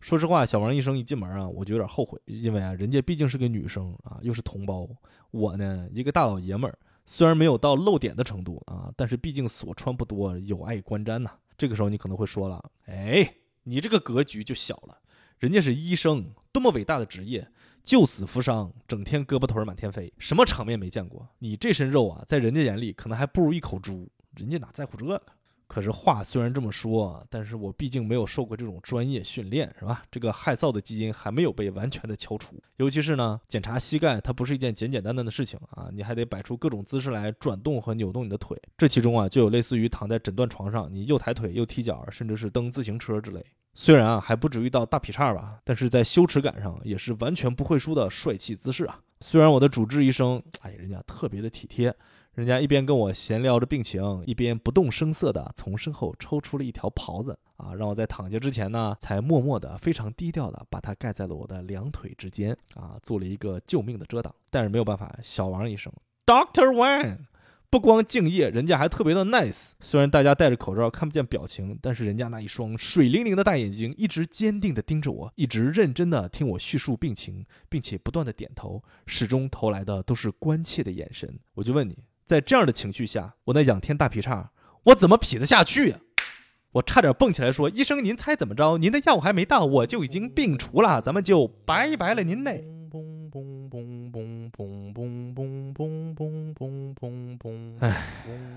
[0.00, 4.88] 说实话，小王医生一进门啊，我就有点后悔，因为啊，人家毕竟是个女生啊，又是同胞，
[5.30, 11.32] 我呢一个大老爷们儿，虽然没有到露点的程度啊，但是毕竟所穿不多，有碍观瞻呐。
[11.56, 13.34] 这个时候你可能会说了，哎，
[13.64, 14.96] 你这个格局就小了，
[15.38, 17.46] 人家是医生，多么伟大的职业，
[17.82, 21.28] 救死扶伤，整天胳膊腿满天飞，什么场面没见过？
[21.40, 25.20] 你这身肉啊，在人家眼里可能还不如一口猪，人家哪在乎这个？
[25.68, 30.02] 可是话虽然这么说，但是我毕竟没有受过这种专业训练，是吧？
[30.10, 32.56] 这个害臊的基因还没有被完全的敲除。
[32.76, 38.58] 尤其是呢，检查膝盖，它不是一件简简单单的事情啊，你还得摆出各种姿势来转动和扭动你的腿。
[38.78, 43.44] 这其中啊，就有类似于躺在诊断床上，你又抬腿又踢脚，甚至是蹬自行车之类。
[43.74, 48.98] 虽然啊还不至于到大劈叉吧，但是在羞耻感上也是完全不会输的帅气姿势啊。
[49.20, 51.94] 虽然我的主治医生，哎，人家特别的体贴。
[52.38, 64.32] 人家一边跟我闲聊着病情，一边不动声色地从身后抽出了一条袍子啊，让我在躺下之前呢，才默默地、非常低调地把它盖在了我的两腿之间啊，做了一个救命的遮挡。
[64.50, 65.92] 但是没有办法，小王医生
[66.26, 67.26] ，Doctor Wang，
[67.70, 69.72] 不光敬业，人家还特别的 nice。
[69.80, 81.36] 虽然大家戴着口罩看不见表情，但是人家那一双水灵灵的大眼睛一直坚定地盯着我，一直认真地听我叙述病情，并且不断地点头，始终投来的都是关切的眼神。
[81.54, 81.98] 我就问你。
[82.28, 84.50] 在这样的情绪下，我那仰天大劈叉，
[84.84, 85.98] 我怎么劈得下去呀？
[86.72, 88.76] 我差点蹦起来说：“医生，您猜怎么着？
[88.76, 92.62] 您的药还没到，我就已经病除了，咱们就拜拜了您嘞。”
[97.80, 98.04] 哎，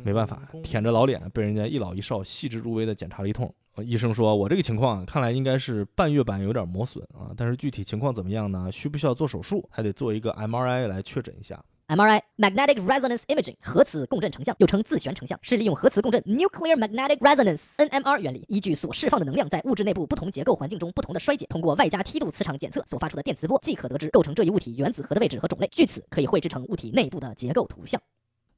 [0.03, 3.55] 没办法，舔着老脸被人家一老一少细致入微的检查了一通。
[3.77, 8.69] 医生说：“我这个情况看来应该是半月板有点磨损啊，但是具体情况怎么样呢？
[8.69, 9.65] 需不需要做手术？
[9.71, 28.01] 还得做一个 MRI 来确诊一下。” MRI magnetic resonance imaging 核磁共振成像，又称自旋成像，是利用核磁共振 nuclear magnetic resonance NMR 原理，依据所释放的能量在物质内部不同结构环境中不同的衰减，通过外加梯度磁场检测所发出的电磁波，即可得知构成这一物体原子核的位置和种类，据此可以绘制成物体内部的结构图像。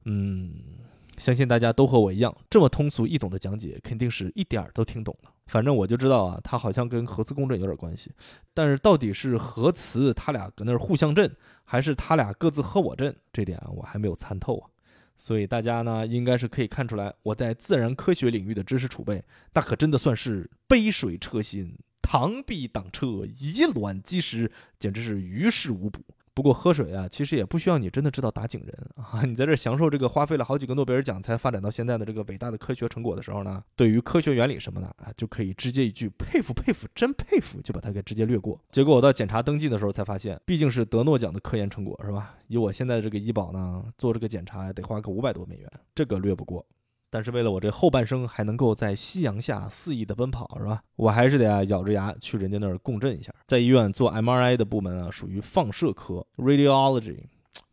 [0.04, 0.73] 嗯，
[1.18, 5.30] 相信大家都和我一样，这么通俗易懂的讲解，肯定是一点儿都听懂了。
[5.46, 8.10] 反正我就知道啊，它好像跟核磁共振有点关系，
[8.52, 11.30] 但是到底是核磁它俩搁那儿互相震，
[11.64, 14.70] 还是它俩各自和我震，这点我还没有参透啊。
[15.16, 19.22] 所以大家呢，应该是可以看出来，我在自然科学领域的知识储备，
[19.52, 26.00] 那可真的算是杯水车薪、螳臂挡车、以卵击石，简直是于事无补。
[26.34, 38.60] 不过喝水啊，其实也不需要你真的知道打井人啊， 你在这享受这个花费了好几个诺贝尔奖才发展到现在的这个伟大的科学成果的时候呢，对于科学原理什么的啊，就可以直接一句佩服佩服，真佩服，就把它给直接略过。
[38.72, 42.34] 结果我到检查登记的时候才发现，毕竟是得诺奖的科研成果是吧？
[42.48, 46.66] 以我现在的这个医保呢，做这个检查得花个五百多美元，这个略不过。
[47.14, 50.82] 但是为了我这后半生还能够在夕阳下肆意的奔跑，是吧？
[50.96, 53.32] 我还是得啊咬着牙去人家那儿共振一下。
[53.46, 57.18] 在医院做 MRI 的部门啊，属于放射科 （Radiology）。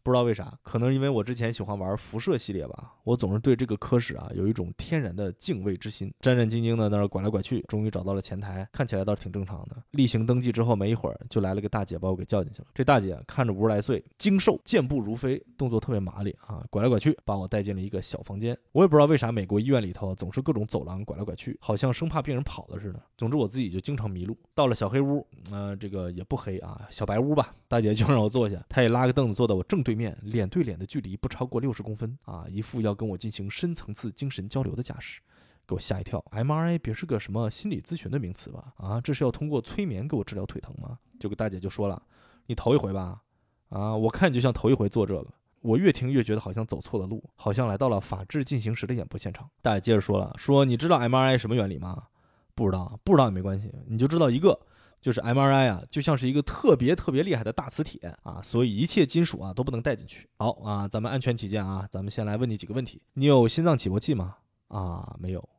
[0.04, 9.78] 不知道为啥，可能因为我之前喜欢玩辐射系列吧，我总是对这个科室啊有一种天然的敬畏之心，战战兢兢的在那拐来拐去，终于找到了前台，看起来倒是挺正常的。
[9.92, 12.68] 例行登记之后没一会儿，就来了个大姐把我给叫进去了。
[12.74, 18.58] 这大姐看着五十来岁，精瘦，健步如飞，动作特别麻利啊，拐来拐去，把我带进了一个小房间。
[18.72, 23.02] 我也不知道为啥美国医院里头总是各种走廊拐来拐去，好像生怕病人跑了似的。
[23.18, 24.38] 总之我自己就经常迷路。
[24.54, 27.54] 到了小黑屋，呃，这个也不黑啊，小白屋吧。
[27.68, 35.20] 大姐就让我坐下，她也拉个凳子坐到我正对对面，脸对脸的距离不超过六十公分啊，一副要跟我进行深层次精神交流的架势，
[35.68, 36.24] 给我吓一跳。
[36.32, 38.74] MRI 别是个什么心理咨询的名词吧？
[38.78, 40.98] 啊，这是要通过催眠给我治疗腿疼吗？
[41.20, 42.02] 就给大姐就说了，
[42.46, 43.22] 你头一回吧？
[43.68, 45.28] 啊，我看你就像头一回做这个。
[45.60, 49.50] 我越听越觉得好像走错了路，好像来到了《法制进行时》的演播现场。
[49.62, 52.08] 大姐接着说了，说你知道 MRI 什么原理吗？
[52.56, 54.58] 不知道，不知道也没关系，你就知道一个。
[55.02, 60.30] 就是 MRI 啊，就像是一个特别特别厉害的大磁铁啊，所以一切金属啊都不能带进去。
[60.38, 64.38] 好啊，咱们安全起见啊，咱们先来问你几个问题：你有心脏起搏器吗？
[64.68, 65.50] 啊，没有。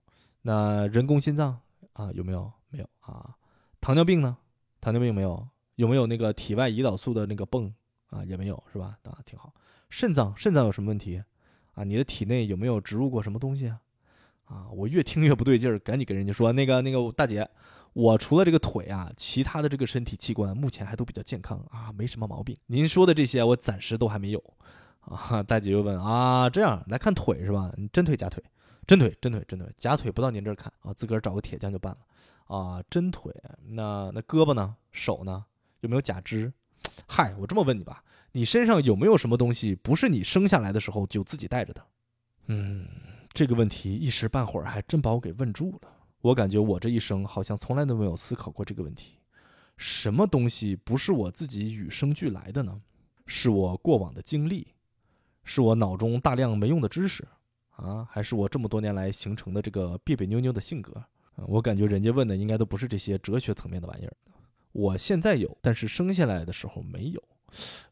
[0.42, 1.58] 那人工心脏
[1.92, 2.50] 啊有没有？
[2.70, 3.34] 没有啊。
[3.80, 4.36] 糖尿病呢？
[4.80, 5.46] 糖尿病没有。
[5.74, 7.72] 有没有那个体外胰岛素的那个泵
[8.10, 8.22] 啊？
[8.24, 8.96] 也没有，是吧？
[9.02, 9.52] 啊，挺好。
[9.90, 11.20] 肾脏，肾脏有什么问题？
[11.72, 13.80] 啊，你的体内有没有植入过什么东西啊？
[14.44, 17.48] 啊，我越听越不对劲儿，赶紧跟人家说，那个那个大姐。
[17.92, 22.56] 我除了这个腿啊，其他的这个身体器官目前还都比较健康啊，没什么毛病。
[22.66, 24.42] 您说的这些我暂时都还没有
[25.00, 25.42] 啊。
[25.42, 27.72] 大姐又问啊，这样来看腿是吧？
[27.76, 28.42] 你真腿假腿？
[28.86, 32.82] 真腿真腿真腿，假腿不到您这儿看啊，自个儿找个铁匠就办了啊。
[32.88, 33.32] 真腿，
[33.68, 34.74] 那那胳膊呢？
[34.90, 35.44] 手呢？
[35.80, 36.52] 有没有假肢？
[37.06, 38.02] 嗨，我这么问你吧，
[38.32, 41.86] 你身上有没有什么东西不是你生下来的时候就自己带着的？
[42.46, 42.88] 嗯，
[43.32, 45.88] 这个问题一时半会儿还真把我给问住了。
[46.22, 49.18] 我感觉我这一生好像从来都没有思考过这个问题：
[49.76, 52.80] 什么东西不是我自己与生俱来的呢？
[53.26, 54.68] 是我过往的经历，
[55.44, 57.26] 是我脑中大量没用的知识，
[57.70, 61.02] 啊，还是我这么多年来形成的这个别别扭扭的性格？
[61.46, 64.12] 我感觉人家问的应该都不是这些哲学层面的玩意儿。
[64.72, 67.22] 我现在有，但是生下来的时候没有。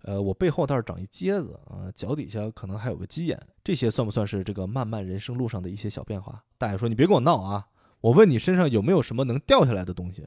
[0.02, 6.42] 呃，我背后倒是长一疖子啊，脚底下可能还有个鸡眼，这些算不算是这个漫漫人生路上的一些小变化？
[6.58, 7.66] 大爷说：“你别跟我闹啊！”
[8.00, 10.26] 我问你身上有没有什么能掉下来的东西？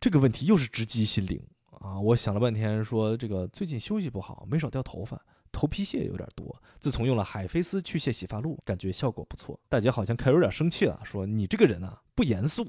[0.00, 1.40] 这个问题又是直击心灵
[1.80, 2.00] 啊！
[2.00, 5.20] 我想了半天，说这个最近休息不好，没少掉头发，
[5.52, 6.60] 头皮屑有点多。
[6.80, 9.58] 自从用了海飞丝去屑洗发露，感觉效果不错。
[9.68, 12.66] 大姐好像开始有点生气了，说你这个人啊不严肃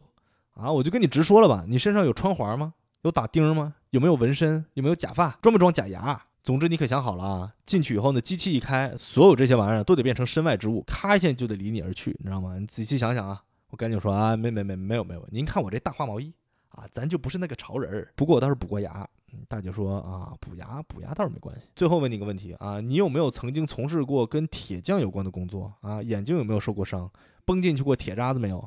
[0.53, 0.71] 啊！
[0.71, 2.73] 我就跟你直说了吧，你身上有穿环吗？
[3.03, 3.75] 有打钉吗？
[3.89, 4.65] 有没有纹身？
[4.73, 5.31] 有没有假发？
[5.41, 6.21] 装不装假牙？
[6.43, 7.53] 总之你可想好了啊！
[7.65, 12.59] 进去以后呢，机器一开，所有这些玩意儿都得变成身外之物，咔一下就得离你而去，你知道吗？
[12.59, 13.41] 你仔细想想啊！
[13.73, 16.31] 我赶紧说啊，没没没没有没有，您看我这大花毛衣
[16.69, 18.13] 啊，咱就不是那个潮人儿。
[18.15, 19.09] 不过我倒是补过牙。
[19.47, 21.67] 大姐说啊，补牙补牙倒是没关系。
[21.75, 26.03] 最后问你个问题啊，你有没有曾经从事过跟铁匠有关的工作啊？
[26.03, 27.09] 眼睛有没有受过伤？
[27.45, 28.63] 崩进去过铁渣子没有？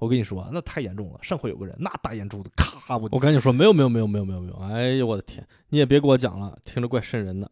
[0.00, 1.20] 我跟你说，那太严重了。
[1.22, 4.56] 上回有个人那大眼珠子，咔，我我赶紧说没有没有没有没有没有没有。
[4.56, 7.48] 哎呦我的天，你也别给我讲了，听着怪瘆人的。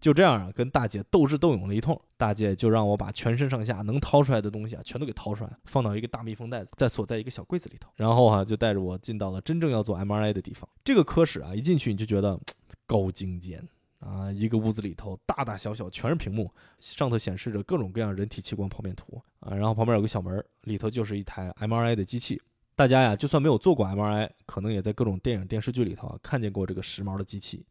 [0.00, 7.90] 就这样啊，跟大姐斗智斗勇了一通，大姐就让我把全身上下能掏出来的东西啊，全都给掏出来，放到一个大密封袋子，再锁在一个小柜子里头。
[7.96, 10.68] 然后啊，就带着我进到了真正要做 MRI 的地方。
[10.82, 12.40] 这个科室啊，一进去你就觉得
[12.86, 13.62] 高精尖
[13.98, 19.54] 啊，一个屋子里头大大小小全是屏幕，上头显示着各种各样人体器官剖面图啊。
[19.54, 22.40] 然后旁边有个小门，里头就是一台 MRI 的机器。
[22.74, 27.66] 大家呀，就算没有做过 MRI，可能也在各种电影电视剧里头啊看见过这个时髦的机器。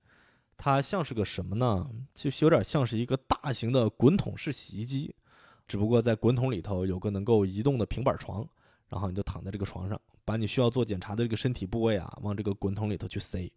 [0.62, 1.90] 它像是个什么呢？
[2.14, 5.16] 就是有点像是一个大型的滚筒式洗衣机，
[5.66, 8.46] 只不过在滚筒里头有个能够移动的平板床，
[8.90, 13.50] 然后你就躺在这个床上，把你需要做检查的这个身体部位啊往这个滚筒里头去塞。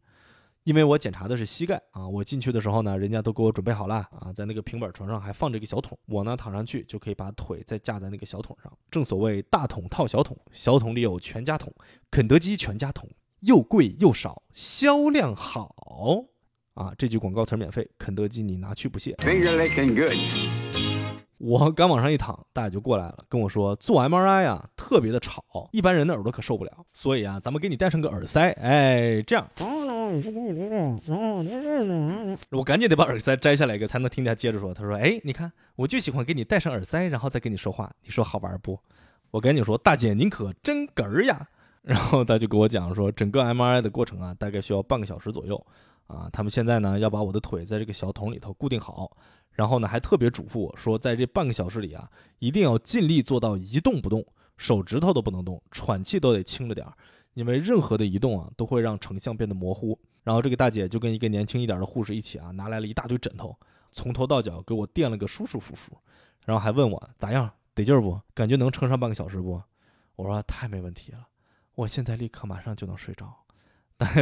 [0.62, 8.73] 因为我检查的是膝盖啊，我进去的时候呢，人家都给我准备好了啊，在那个平板床上还放着一个小桶，我呢躺上去就可以把腿再架在那个小桶上。
[8.88, 11.75] 正所谓大桶套小桶，小桶里有全家桶，
[12.12, 13.11] 肯德基全家桶，
[13.41, 16.27] 又贵又少，销量好
[16.75, 16.93] 啊！
[16.97, 19.17] 这句广告词儿免费，肯德基你拿去不谢。
[21.39, 29.45] 我刚往上一躺，大爷就过来了，跟我说做 MRI 啊特别的吵，一般人的耳朵可受不了，所以啊，咱们给你戴上个耳塞，哎，这样。
[32.51, 34.73] 我赶紧得把耳塞摘下来一个，才能听见接着说。
[34.73, 38.79] 他说：“哎，你看，我就喜欢给你戴上耳塞，然后再跟你说话，你说好玩不？”
[39.33, 41.49] 我赶紧说：“大姐，您可真哏儿呀！”
[41.83, 45.67] 然后他就给我讲说，整个 MRI 的过程啊，大概需要半个小时左右
[46.07, 46.29] 啊。
[46.33, 49.17] 他们现在呢要把我的腿在这个小桶里头固定好，
[49.51, 54.25] 然后呢还特别嘱咐我说，在这半个小时里啊，一定要尽力做到一动不动，
[54.57, 56.93] 手指头都不能动，喘气都得轻着点儿，
[57.35, 59.99] 因为任何的移动啊都会让成像变得模糊。
[60.23, 63.57] 然后这个大姐就跟一个年轻一点的护士一起啊，拿来了一大堆枕头，
[63.91, 65.99] 从头到脚给我垫了个舒舒服服，
[66.45, 68.21] 然后还问我咋样，得劲儿不？
[68.33, 69.61] 感觉能撑上半个小时不？
[70.15, 71.27] 我说太没问题了，
[71.75, 73.35] 我现在立刻马上就能睡着。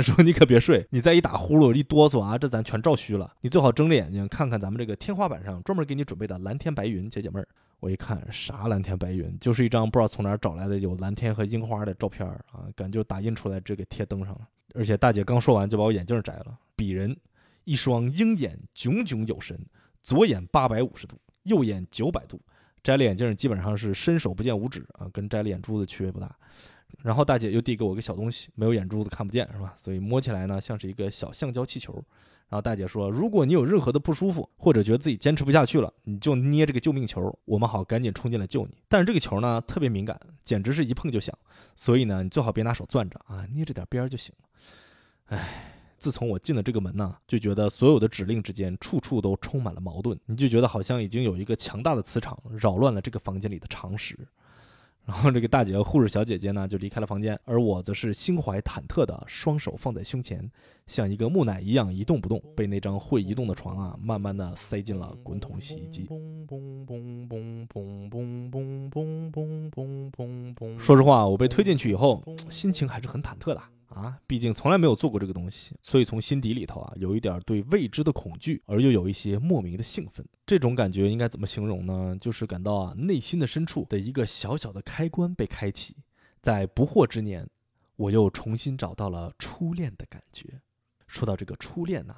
[0.02, 3.32] 说你可别睡，你再一打呼噜一哆嗦啊，这咱全照虚了。
[3.40, 7.48] 你最好睁着眼睛看看咱们这个天花板上专门给你准备的蓝天白云，解解闷儿。
[7.80, 14.40] 我一看啥蓝天白云，就是一张不知道从哪儿找来的有蓝天和樱花的照片儿啊，感觉打印出来直接给贴灯上了。
[14.74, 17.16] 而且大姐刚说完就把我眼镜摘了，鄙人
[17.64, 19.58] 一双鹰眼炯炯有神，
[20.02, 22.38] 左眼八百五十度，右眼九百度，
[22.82, 26.30] 摘了眼镜基本上是伸手不见五指啊，跟摘了眼珠子区别不大。
[27.02, 29.74] 然后大姐又递给我个小东西，没有眼珠子看不见是吧？
[29.76, 31.92] 所以摸起来呢像是一个小橡胶气球。
[32.48, 38.76] 然后大姐说，如果你有任何的不舒服，或者觉得自己坚持不下去了，你就捏这个救命球，我们好赶紧冲进来救你。
[38.88, 41.36] 但是这个球呢特别敏感，简直是一碰就响，
[41.76, 44.48] 所以呢你最好别拿手攥着啊，捏着点边儿就行了。
[45.26, 45.76] 唉。
[46.00, 54.18] 自从我进了这个门呢，就觉得所有的指令之间处处都充满了矛盾，你就觉得好像已经有一个强大的磁场扰乱了这个房间里的常识。
[55.06, 60.48] 然后这个大姐和护士小姐姐呢就离开了房间，而我则是心怀忐忑的双手放在胸前，
[60.86, 66.08] 像一个木乃伊一样一动不动，被那张会移动的床啊慢慢的塞进了滚筒洗衣机。
[70.78, 80.24] 说实话，我被推进去以后，心情还是很忐忑的啊，毕竟从来没有做过这个东西，所以从心底里头啊，有一点对未知的恐惧，而又有一些莫名的兴奋。
[80.46, 82.16] 这种感觉应该怎么形容呢？
[82.20, 85.96] 就是感到啊，内心的深处的一个小小的开关被开启，
[86.40, 87.48] 在不惑之年，
[87.96, 90.60] 我又重新找到了初恋的感觉。
[91.06, 92.14] 说到这个初恋呐、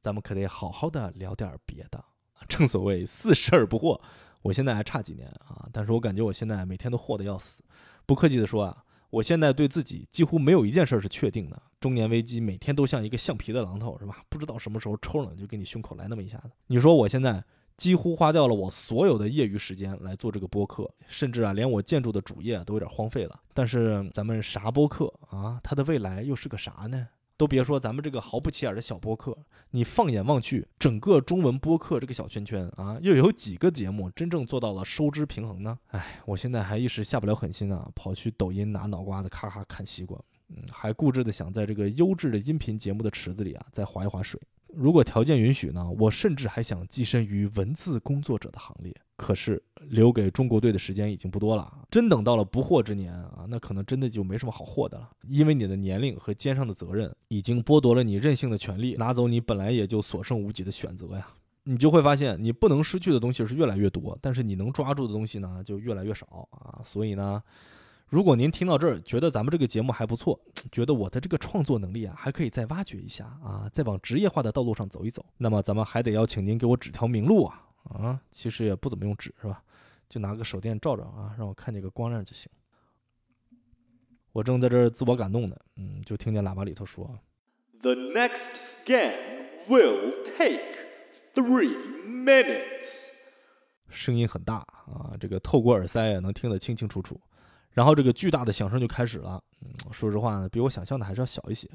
[0.00, 2.04] 咱们可得好好的聊点别的。
[2.48, 4.00] 正所谓四十而不惑，
[4.42, 7.64] 我现在还差几年啊，但是我感觉我现在每天都惑得要死。
[8.04, 11.62] 不客气的说啊，我现在对自己几乎没有一件事是确定的。
[11.78, 14.22] 中年危机每天都像一个橡皮的榔头，是吧？
[14.28, 16.50] 不知道什么时候抽冷就给你胸口来那么一下子。
[16.66, 17.42] 你说我现在
[17.76, 23.38] 几乎花掉了我所有的业余时间来做这个播客，甚至啊，连我建筑的主业都有点荒废了。
[23.52, 27.06] 但是咱们啥播客啊，它的未来又是个啥呢？
[27.36, 29.36] 都别说咱们这个毫不起眼的小播客，
[29.70, 35.78] 你放眼望去，整个中文播客这个小圈圈啊，又有几个节目真正做到了收支平衡呢？
[35.88, 40.18] 哎，我现在还一时下不了狠心啊，跑去抖音拿脑瓜子咔咔啃西瓜，
[40.48, 44.40] 嗯，还固执的想在这个优质的音频节目的池子里啊再划一划水。
[44.68, 48.94] 如果条件允许呢，我甚至还想跻身于文字工作者的行列。
[49.16, 53.14] 可是留给中国队的时间已经不多了，真等到了不惑之年
[53.48, 55.10] 那可能真的就没什么好惑的了。
[55.28, 61.28] 因为你的年龄和肩上的责任，已经剥夺了你任性的权利，拿走你本来也就所剩无几的选择呀。
[61.64, 66.80] 你就会发现，你不能失去的东西是越来越多，但是你能抓住的东西呢，就越来越少啊。
[66.84, 67.42] 所以呢，
[68.08, 70.38] 如果您听到这儿，觉得咱们这个节目还不错，
[70.70, 78.20] 觉得我的这个创作能力啊，还可以再挖掘一下啊，再往职业化的道路上走一走，那么咱们还得邀请您给我指条明路啊啊！
[78.30, 79.60] 其实也不怎么用纸是吧？
[80.08, 82.48] 就拿个手电照照啊，让我看见个光亮就行。
[84.36, 87.08] 我正在这儿自我感动呢，嗯，就听见喇叭里头说
[87.80, 88.36] The next
[88.84, 89.14] scan
[89.66, 90.60] will take
[91.34, 91.74] three
[92.06, 92.60] minutes.
[93.88, 97.18] 声音很大啊，这个透过耳塞也能听得清清楚楚。
[97.72, 101.66] 然后这个巨大的响声就开始了，嗯，说实话呢，比我想象的还是要小一些，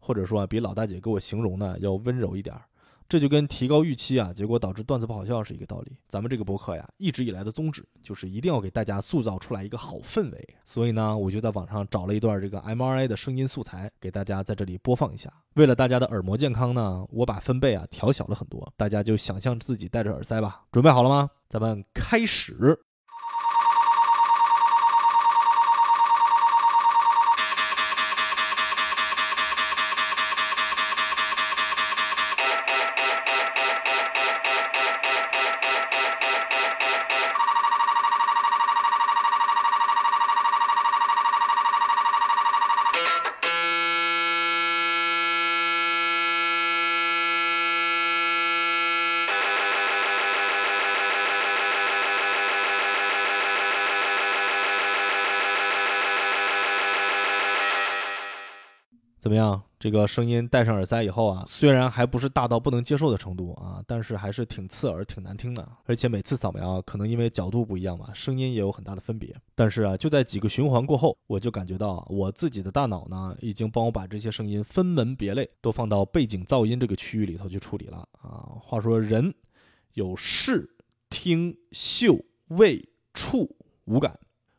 [0.00, 2.62] 或者说啊，比老大姐给我形容的要温柔一点儿。
[3.08, 5.96] 这就跟提高预期啊，结果导致段子不好笑是一个道理。
[6.08, 15.32] 咱们这个博客呀，一直以来的宗旨就是一定要给大家塑造出来一个好氛围，所以呢，我就在网上找了一段这个 MRI 的声音素材，给大家在这里播放一下。
[15.54, 20.64] 为了大家的耳膜健康呢，我把分贝啊调小了很多，大家就想象自己戴着耳塞吧。
[20.70, 21.30] 准备好了吗？
[21.48, 22.78] 咱们开始。
[59.28, 59.62] 怎么样？
[59.78, 65.70] 这个声音戴上耳塞以后啊，虽然还不是大到不能接受的程度啊，但是还是挺刺耳、挺难听的。
[65.84, 69.36] 而且每次扫描，可能因为角度不一样嘛，声音也有很大的分别。
[69.54, 78.56] 但是啊，就在几个循环过后，我就感觉到我自己的大脑呢，已经帮我把这些声音分门别类，都放到背景噪音这个区域里头去处理了啊。
[78.62, 79.34] 话说，人
[79.92, 80.66] 有视、
[81.10, 83.54] 听、嗅、味、触
[83.84, 84.18] 五感，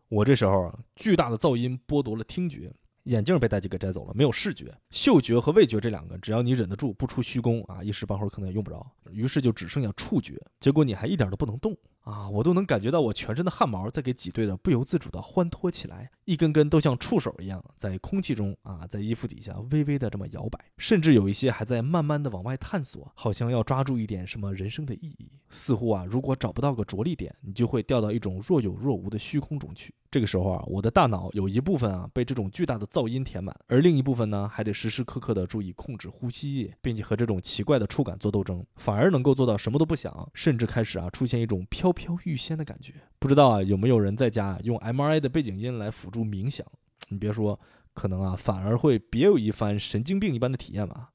[0.10, 2.72] 我这时候啊，巨大的噪音剥夺了听觉。
[3.04, 8.86] 眼镜被戴机给摘走了，没有视觉、嗅觉和味觉这两个，只要你忍得住，不出虚功啊，一时半会儿可能也用不着。
[9.12, 12.30] 于是就只剩下触觉，结果你还一点都不能动啊！
[12.30, 25.32] 我都能感觉到我全身的汗毛在给挤兑的不由自主的欢脱起来，一根根都像触手一样在空气中啊，在衣服底下微微的这么摇摆，甚至有一些还在慢慢的往外探索，好像要抓住一点什么人生的意义。
[25.50, 29.91] 似乎啊，如果找不到个着力点，你就会掉到一种若有若无的虚空中去。
[30.12, 42.94] 这个时候啊，我的大脑有一部分啊被这种巨大的噪音填满，而另一部分呢还得时时刻刻的注意控制呼吸，并且和这种奇怪的触感做斗争，反而能够做到什么都不想，甚至开始啊出现一种飘飘欲仙的感觉。
[43.20, 46.66] 不知道啊有没有人在家用 MRI 的背景音来辅助冥想？
[47.10, 47.60] 你别说，
[47.94, 51.12] 可能啊反而会别有一番神经病一般的体验吧。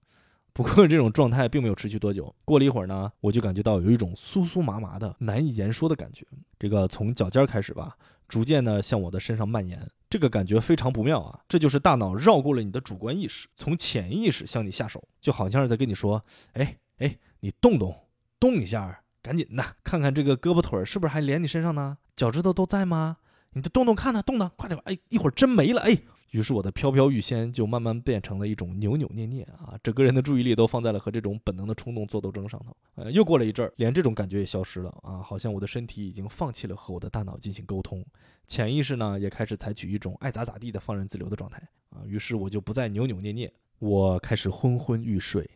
[0.52, 6.24] 不过这种状态并没有持续多久，过了一会儿呢，我就感觉到有一种酥酥麻麻的、难以言说的感觉。
[6.60, 7.96] 这个从脚尖开始吧。
[8.34, 11.38] 逐渐的向我的身上蔓延，这个感觉非常不妙啊！
[11.48, 16.20] 这就是大脑绕过了你的主观意识，从潜意识向你下手，就好像是在跟你说
[16.54, 17.96] ：“哎哎，你动动，
[18.40, 21.96] 动一下，赶紧的，看看这个胳膊腿儿是不是还连你身上呢？
[22.16, 23.18] 脚趾头都在吗？
[23.54, 24.82] 你就动动看呢，动呢，快点吧！
[24.86, 25.96] 哎，一会儿真没了，哎。”
[26.32, 32.76] 于是我的飘飘欲仙就慢慢变成了一种扭扭捏捏啊，整个人的注意力都放在了和这种本能的冲动做斗争上头。
[32.96, 38.04] 呃，又过了一阵儿，连这种感觉也消失了啊，好像我的身体已经放弃了和我的大脑进行沟通，
[38.48, 42.02] 潜意识呢也开始采取一种爱咋咋地的放任自流的状态啊。
[42.04, 45.48] 于是我就不再扭扭捏捏，我开始昏昏欲睡。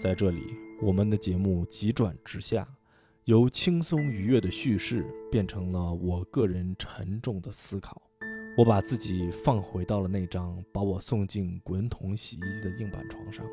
[0.00, 0.56] 在这里。
[0.80, 2.66] 我们的节目急转直下，
[3.26, 8.00] 由轻松愉悦的叙事变成了我个人沉重的思考。
[8.56, 13.44] 我把自己放回到了那张把我送进滚筒洗衣机的硬板床上，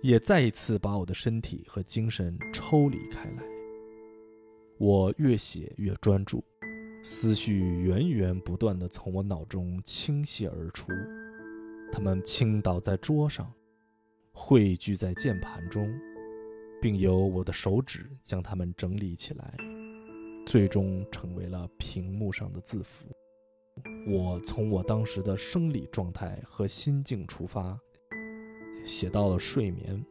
[0.00, 3.42] 也再一次把我的身体和精神抽离开来。
[4.78, 6.42] 我越写越专注，
[7.02, 10.90] 思绪源源不断地从我脑中倾泻而出，
[11.92, 13.52] 它们倾倒在桌上，
[14.38, 15.90] 汇聚在键盘中。
[16.80, 19.56] 并由我的手指将它们整理起来，
[20.44, 23.06] 最终成为了屏幕上的字符。
[24.06, 27.78] 我从我当时的生理状态和心境出发，
[28.84, 30.04] 写到了睡眠，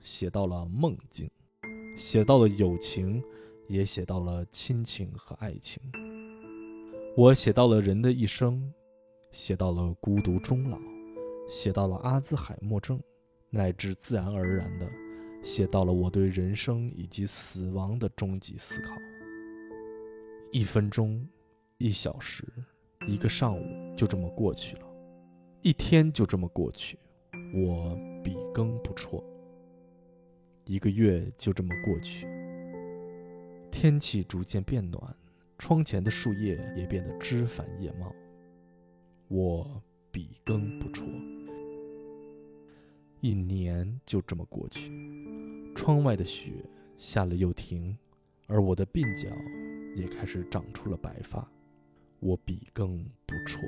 [0.00, 1.30] 写到了梦境，
[1.96, 3.22] 写到了友情，
[3.68, 5.80] 也写到了亲情和爱情。
[7.16, 8.72] 我写到了人的一生，
[9.30, 10.78] 写到了孤独终老，
[11.48, 13.00] 写到了阿兹海默症，
[13.52, 14.90] 乃至自然而然的。
[15.42, 18.94] 写到了我对人生以及死亡的终极思考。
[20.52, 21.26] 一分钟，
[21.78, 22.46] 一小时，
[23.08, 24.82] 一个上午就这么过去了，
[25.60, 26.96] 一天就这么过去，
[27.52, 29.20] 我笔耕不辍。
[30.64, 32.28] 一个月就这么过去，
[33.68, 35.16] 天气逐渐变暖，
[35.58, 38.14] 窗前的树叶也变得枝繁叶茂，
[39.26, 39.82] 我
[40.12, 41.02] 笔耕不辍。
[43.22, 44.90] 一年就这么过去，
[45.76, 46.54] 窗外的雪
[46.98, 47.96] 下了又停，
[48.48, 49.30] 而我的鬓角
[49.94, 51.48] 也开始长出了白发。
[52.18, 53.60] 我笔耕不辍，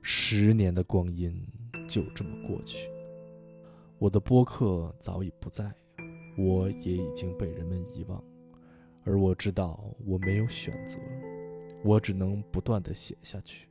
[0.00, 1.36] 十年的光阴
[1.88, 2.88] 就这么过去。
[3.98, 5.68] 我的播客早已不在，
[6.38, 8.22] 我也已经被人们遗忘，
[9.02, 10.96] 而我知道我没有选择，
[11.82, 13.66] 我只能不断的写下去。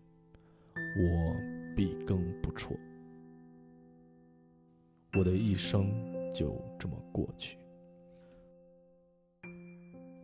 [0.75, 2.77] 我笔耕不辍，
[5.17, 5.89] 我的一生
[6.33, 7.57] 就这么过去。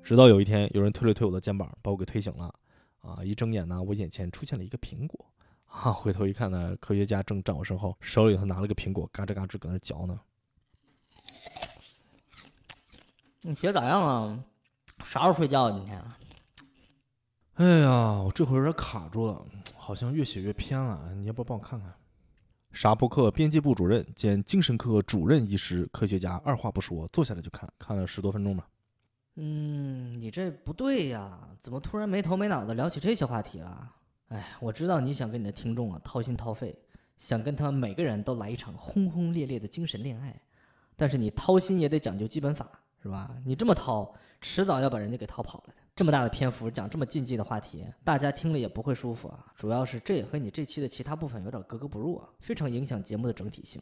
[0.03, 2.53] 直到有一天，有人推了推我的肩膀，把我给推醒了。
[2.99, 3.23] 啊！
[3.23, 5.25] 一睁眼呢，我眼前出现了一个苹果。
[5.67, 5.91] 啊！
[5.91, 10.19] 回头一看呢，科学家正站我身后，手里头拿了个苹果，嘎吱嘎吱搁那嚼呢。
[13.41, 14.43] 你学咋样了？
[15.03, 15.71] 啥时候睡觉啊？
[15.71, 16.03] 今天？
[17.53, 21.13] 哎呀，我这会儿有点卡住了，好像越写越偏了。
[21.15, 21.93] 你要不要帮我看看？
[22.71, 28.67] 沙博克编辑部主任兼精神科主任医师、科学家，二话不说坐下来就看，看了十多分钟吧。
[29.35, 33.91] 嗯，你这不对呀，怎么突然没头没脑的聊起这些话题了？
[34.29, 36.77] 哎，我知道你想跟你的听众啊掏心掏肺，
[37.17, 40.41] 想跟他们每个人都来一场轰轰烈烈的精神恋爱，
[40.95, 42.67] 但是你掏心也得讲究基本法，
[43.01, 43.35] 是吧？
[43.45, 45.80] 你这么掏，迟早要把人家给掏跑了的。
[45.95, 49.45] 这么大的篇幅讲这么禁忌的话题，大家听了也不会舒服啊。
[49.55, 53.81] 主要是这也和你这期的其他部分有点格格不入啊，非常影响节目的整体性。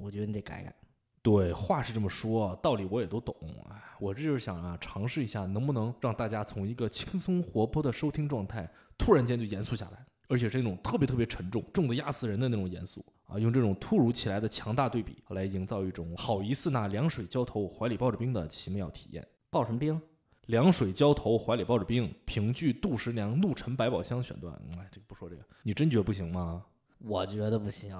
[0.00, 0.74] 我觉得你得改改。
[1.20, 3.34] 对，话是这么说，道理我也都懂。
[3.70, 19.26] 哎，我这就是想啊，尝试一下能不能让大家从一个轻松活泼的收听状态，突然间就严肃下来，而且是那种特别特别沉重、重的压死人的那种严肃啊，用这种突如其来的强大对比来营造一种好疑似那凉水浇头、怀里抱着冰的奇妙体验。
[19.50, 20.00] 抱什么冰？
[20.48, 22.10] 凉水浇头，怀里抱着冰。
[22.24, 24.54] 评剧杜十娘怒沉百宝箱选段。
[24.78, 26.64] 哎，这个不说这个，你真觉得不行吗？
[27.00, 27.94] 我觉得不行。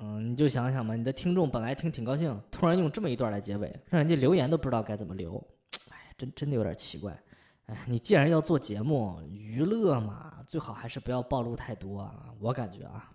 [0.00, 5.42] 嗯，你就想想吧，你的听众本来听挺高兴，突然用这么一段来结尾，让人家留言都不知道该怎么留。
[5.88, 7.18] 哎，真真的有点奇怪。
[7.66, 12.26] 哎，你既然要做节目娱乐嘛，最好还是不要暴露太多啊。
[12.38, 13.10] 我感觉啊，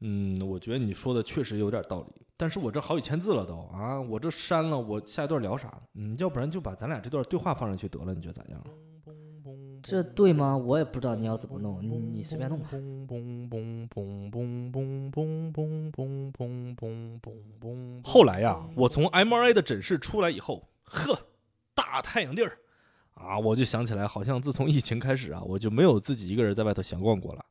[0.00, 2.23] 嗯，我觉得你说的确实有点道理。
[2.36, 5.72] 但是我这好几千字了都啊，我这删了，我下一段聊啥？
[5.94, 8.60] 嗯，要不然就把咱俩这段对话放上去得了，你觉得咋样？
[9.82, 10.56] 这对吗？
[10.56, 12.70] 我也不知道你要怎么弄，你你随便弄吧。
[18.02, 21.16] 后来呀，我从 MRI 的诊室出来以后，呵，
[21.74, 22.58] 大太阳地儿
[23.12, 27.44] 啊，我就想起来，好像自从疫情开始啊，我就没有自己一个人在外头闲逛过了。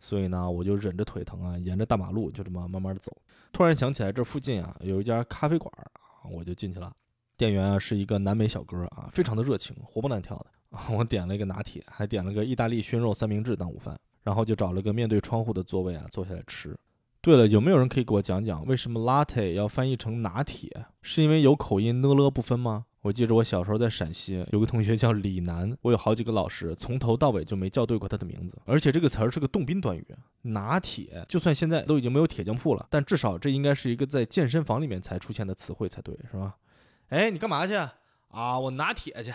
[0.00, 3.14] 所以呢，我就忍着腿疼啊，沿着大马路就这么慢慢的走。
[3.52, 6.92] 突然想起来，这附近啊有一家咖啡馆啊，我就进去了。
[7.36, 10.46] 店员啊是一个南美小哥啊，非常的热情，活蹦乱跳的。
[10.96, 16.76] 我点了一个拿铁，还点了个意大利熏肉三明治当午饭，然后就找了个面对窗户的座位啊坐下来吃。
[17.20, 20.70] 对了，有没有人可以给我讲讲为什么 latte 要翻译成拿铁？
[21.02, 22.86] 是因为有口音呢了不分吗？
[23.02, 30.06] 我记着我小时候在陕西有个同学叫李楠，我有好几个老师从头到尾就没叫对过他的名字，而且这个词儿是个动宾短语，
[30.42, 31.24] 拿铁。
[31.28, 36.56] 就算现在都已经没有铁匠铺了，但至少这应该是一个在健身房里面才出现的词汇才对，是吧？
[37.08, 37.74] 哎，你干嘛去
[38.28, 38.58] 啊？
[38.58, 39.32] 我拿铁去。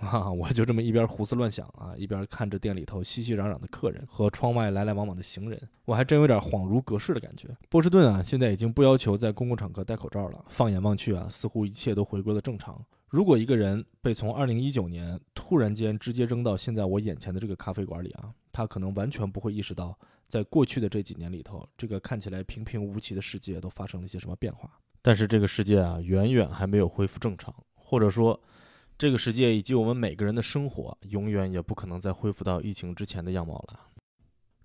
[0.00, 7.48] 啊， 我就这么一边胡思乱想啊，一边看着店里头熙熙攘攘的客人和窗外来来往往的行人，我还真有点恍如隔世的感觉。
[7.68, 10.44] 波士顿啊，现在已经不要求在公共场合戴口罩了。
[10.48, 12.84] 放眼望去啊，似乎一切都回归了正常。
[13.08, 24.70] 如果一个人被从2019年突然间直接扔到现在我眼前的这个咖啡馆里啊，他可能完全不会意识到，在过去的这几年里头，这个看起来平平无奇的世界都发生了一些什么变化。
[25.02, 28.40] 但是这个世界啊，远远还没有恢复正常，或者说。
[28.98, 33.78] 这个世界以及我们每个人的生活，永远也不可能再恢复到疫情之前的样貌了。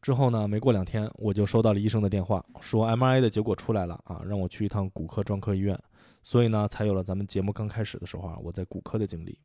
[0.02, 5.80] 之后呢，没过两天，我就收到了医生的电话，说 MRI 的结果出来了啊，让我去一趟骨科专科医院。
[6.24, 9.38] 所以呢，才有了咱们节目刚开始的时候啊，我在骨科的经历。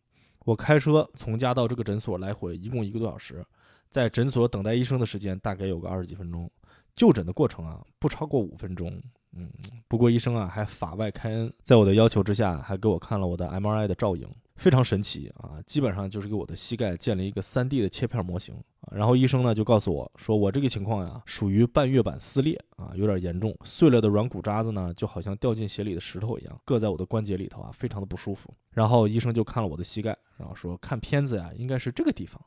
[0.47, 3.45] 我开车从家到这个诊所来回一共一个多小时，
[3.91, 6.51] 在诊所等待医生的时间大概有个二十几分钟，
[6.95, 9.03] 就诊的过程啊不超过五分钟。
[9.39, 9.49] 嗯，
[9.87, 14.29] 不过医生啊还法外开恩，在我的要求之下，还给我看了我的 MRI 的照影。
[14.57, 15.63] 非常神奇啊！
[15.65, 18.91] 基本上就是给我的膝盖建了一个 3D 的切片模型啊。
[18.91, 23.57] 然后医生呢就告诉我说，我这个情况呀属于半月板撕裂啊，有点严重。
[23.63, 28.53] 碎了的软骨渣子呢，就好像掉进鞋里的石头一样，硌在我的关节里头啊，非常的不舒服。
[28.73, 32.43] 然后医生就看了我的膝盖，然后说看片子呀，应该是这个地方。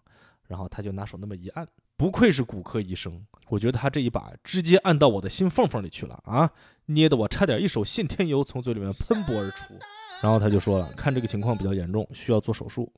[0.50, 1.66] 然后他就拿手那么一按，
[2.02, 6.49] 不愧是骨科医生，我觉得他这一把直接按到我的心缝缝里去了啊，
[6.88, 9.76] 捏得我差点一手信天油从嘴里面喷薄而出。
[10.20, 12.91] 然后他就说了，看这个情况比较严重，需要做手术。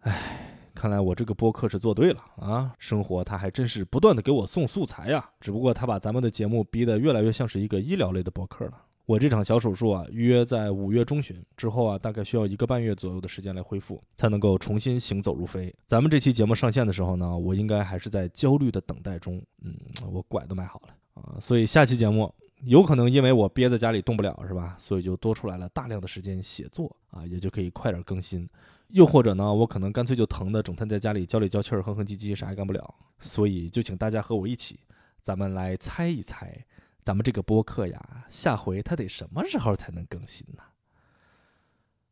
[0.00, 2.70] 唉，看来我这个播客是做对了啊！
[2.78, 5.26] 生活他还真是不断的给我送素材呀。
[5.40, 8.74] 只不过他把咱们的节目逼得越来越像是一个医疗类的播客了。
[9.10, 15.74] 我这场小手术啊，预约在五月中旬之后啊，大概需要一个半月左右的时间来恢复，才能够重新行走如飞。
[15.84, 19.42] 咱们这期节目上线的时候呢，我应该还是在焦虑的等待中。
[19.64, 19.74] 嗯，
[20.12, 22.32] 我拐都买好了啊，所以下期节目。
[22.66, 24.76] 有可能因为我憋在家里动不了，是吧？
[24.78, 28.48] 所以就多出来了大量的时间写作啊，也就可以快点更新。
[28.90, 32.94] 又或者呢，我可能干脆就疼的整天在家里焦里焦气儿、哼哼唧唧，啥也干不了。
[33.18, 34.78] 所以就请大家和我一起，
[35.24, 36.64] 咱们来猜一猜，
[37.10, 40.62] 咱们这个播客呀，下回它得什么时候才能更新呢？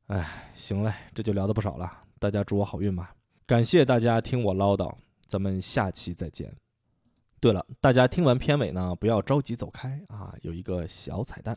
[0.09, 3.15] 哎，行嘞，这就聊的不少了，大家祝我好运吧。
[3.47, 4.93] 感谢大家听我唠叨，
[5.29, 6.53] 咱们下期再见。
[7.39, 11.57] 对了，大家听完片尾呢，不要着急走开啊，有一个小彩蛋，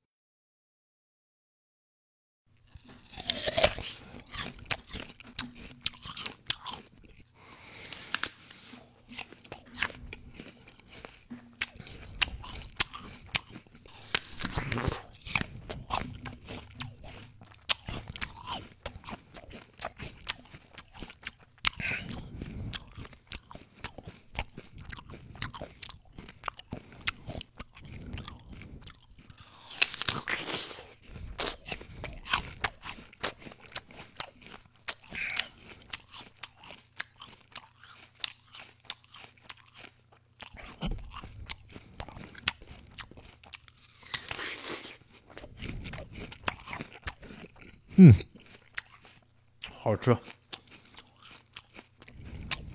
[49.91, 50.17] 好吃。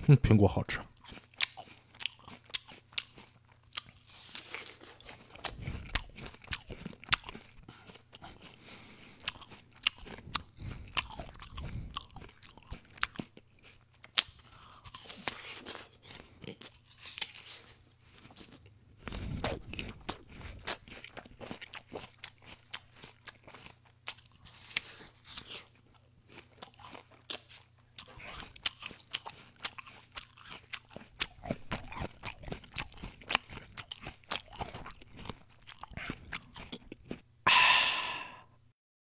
[0.05, 0.79] 嗯，苹果好吃。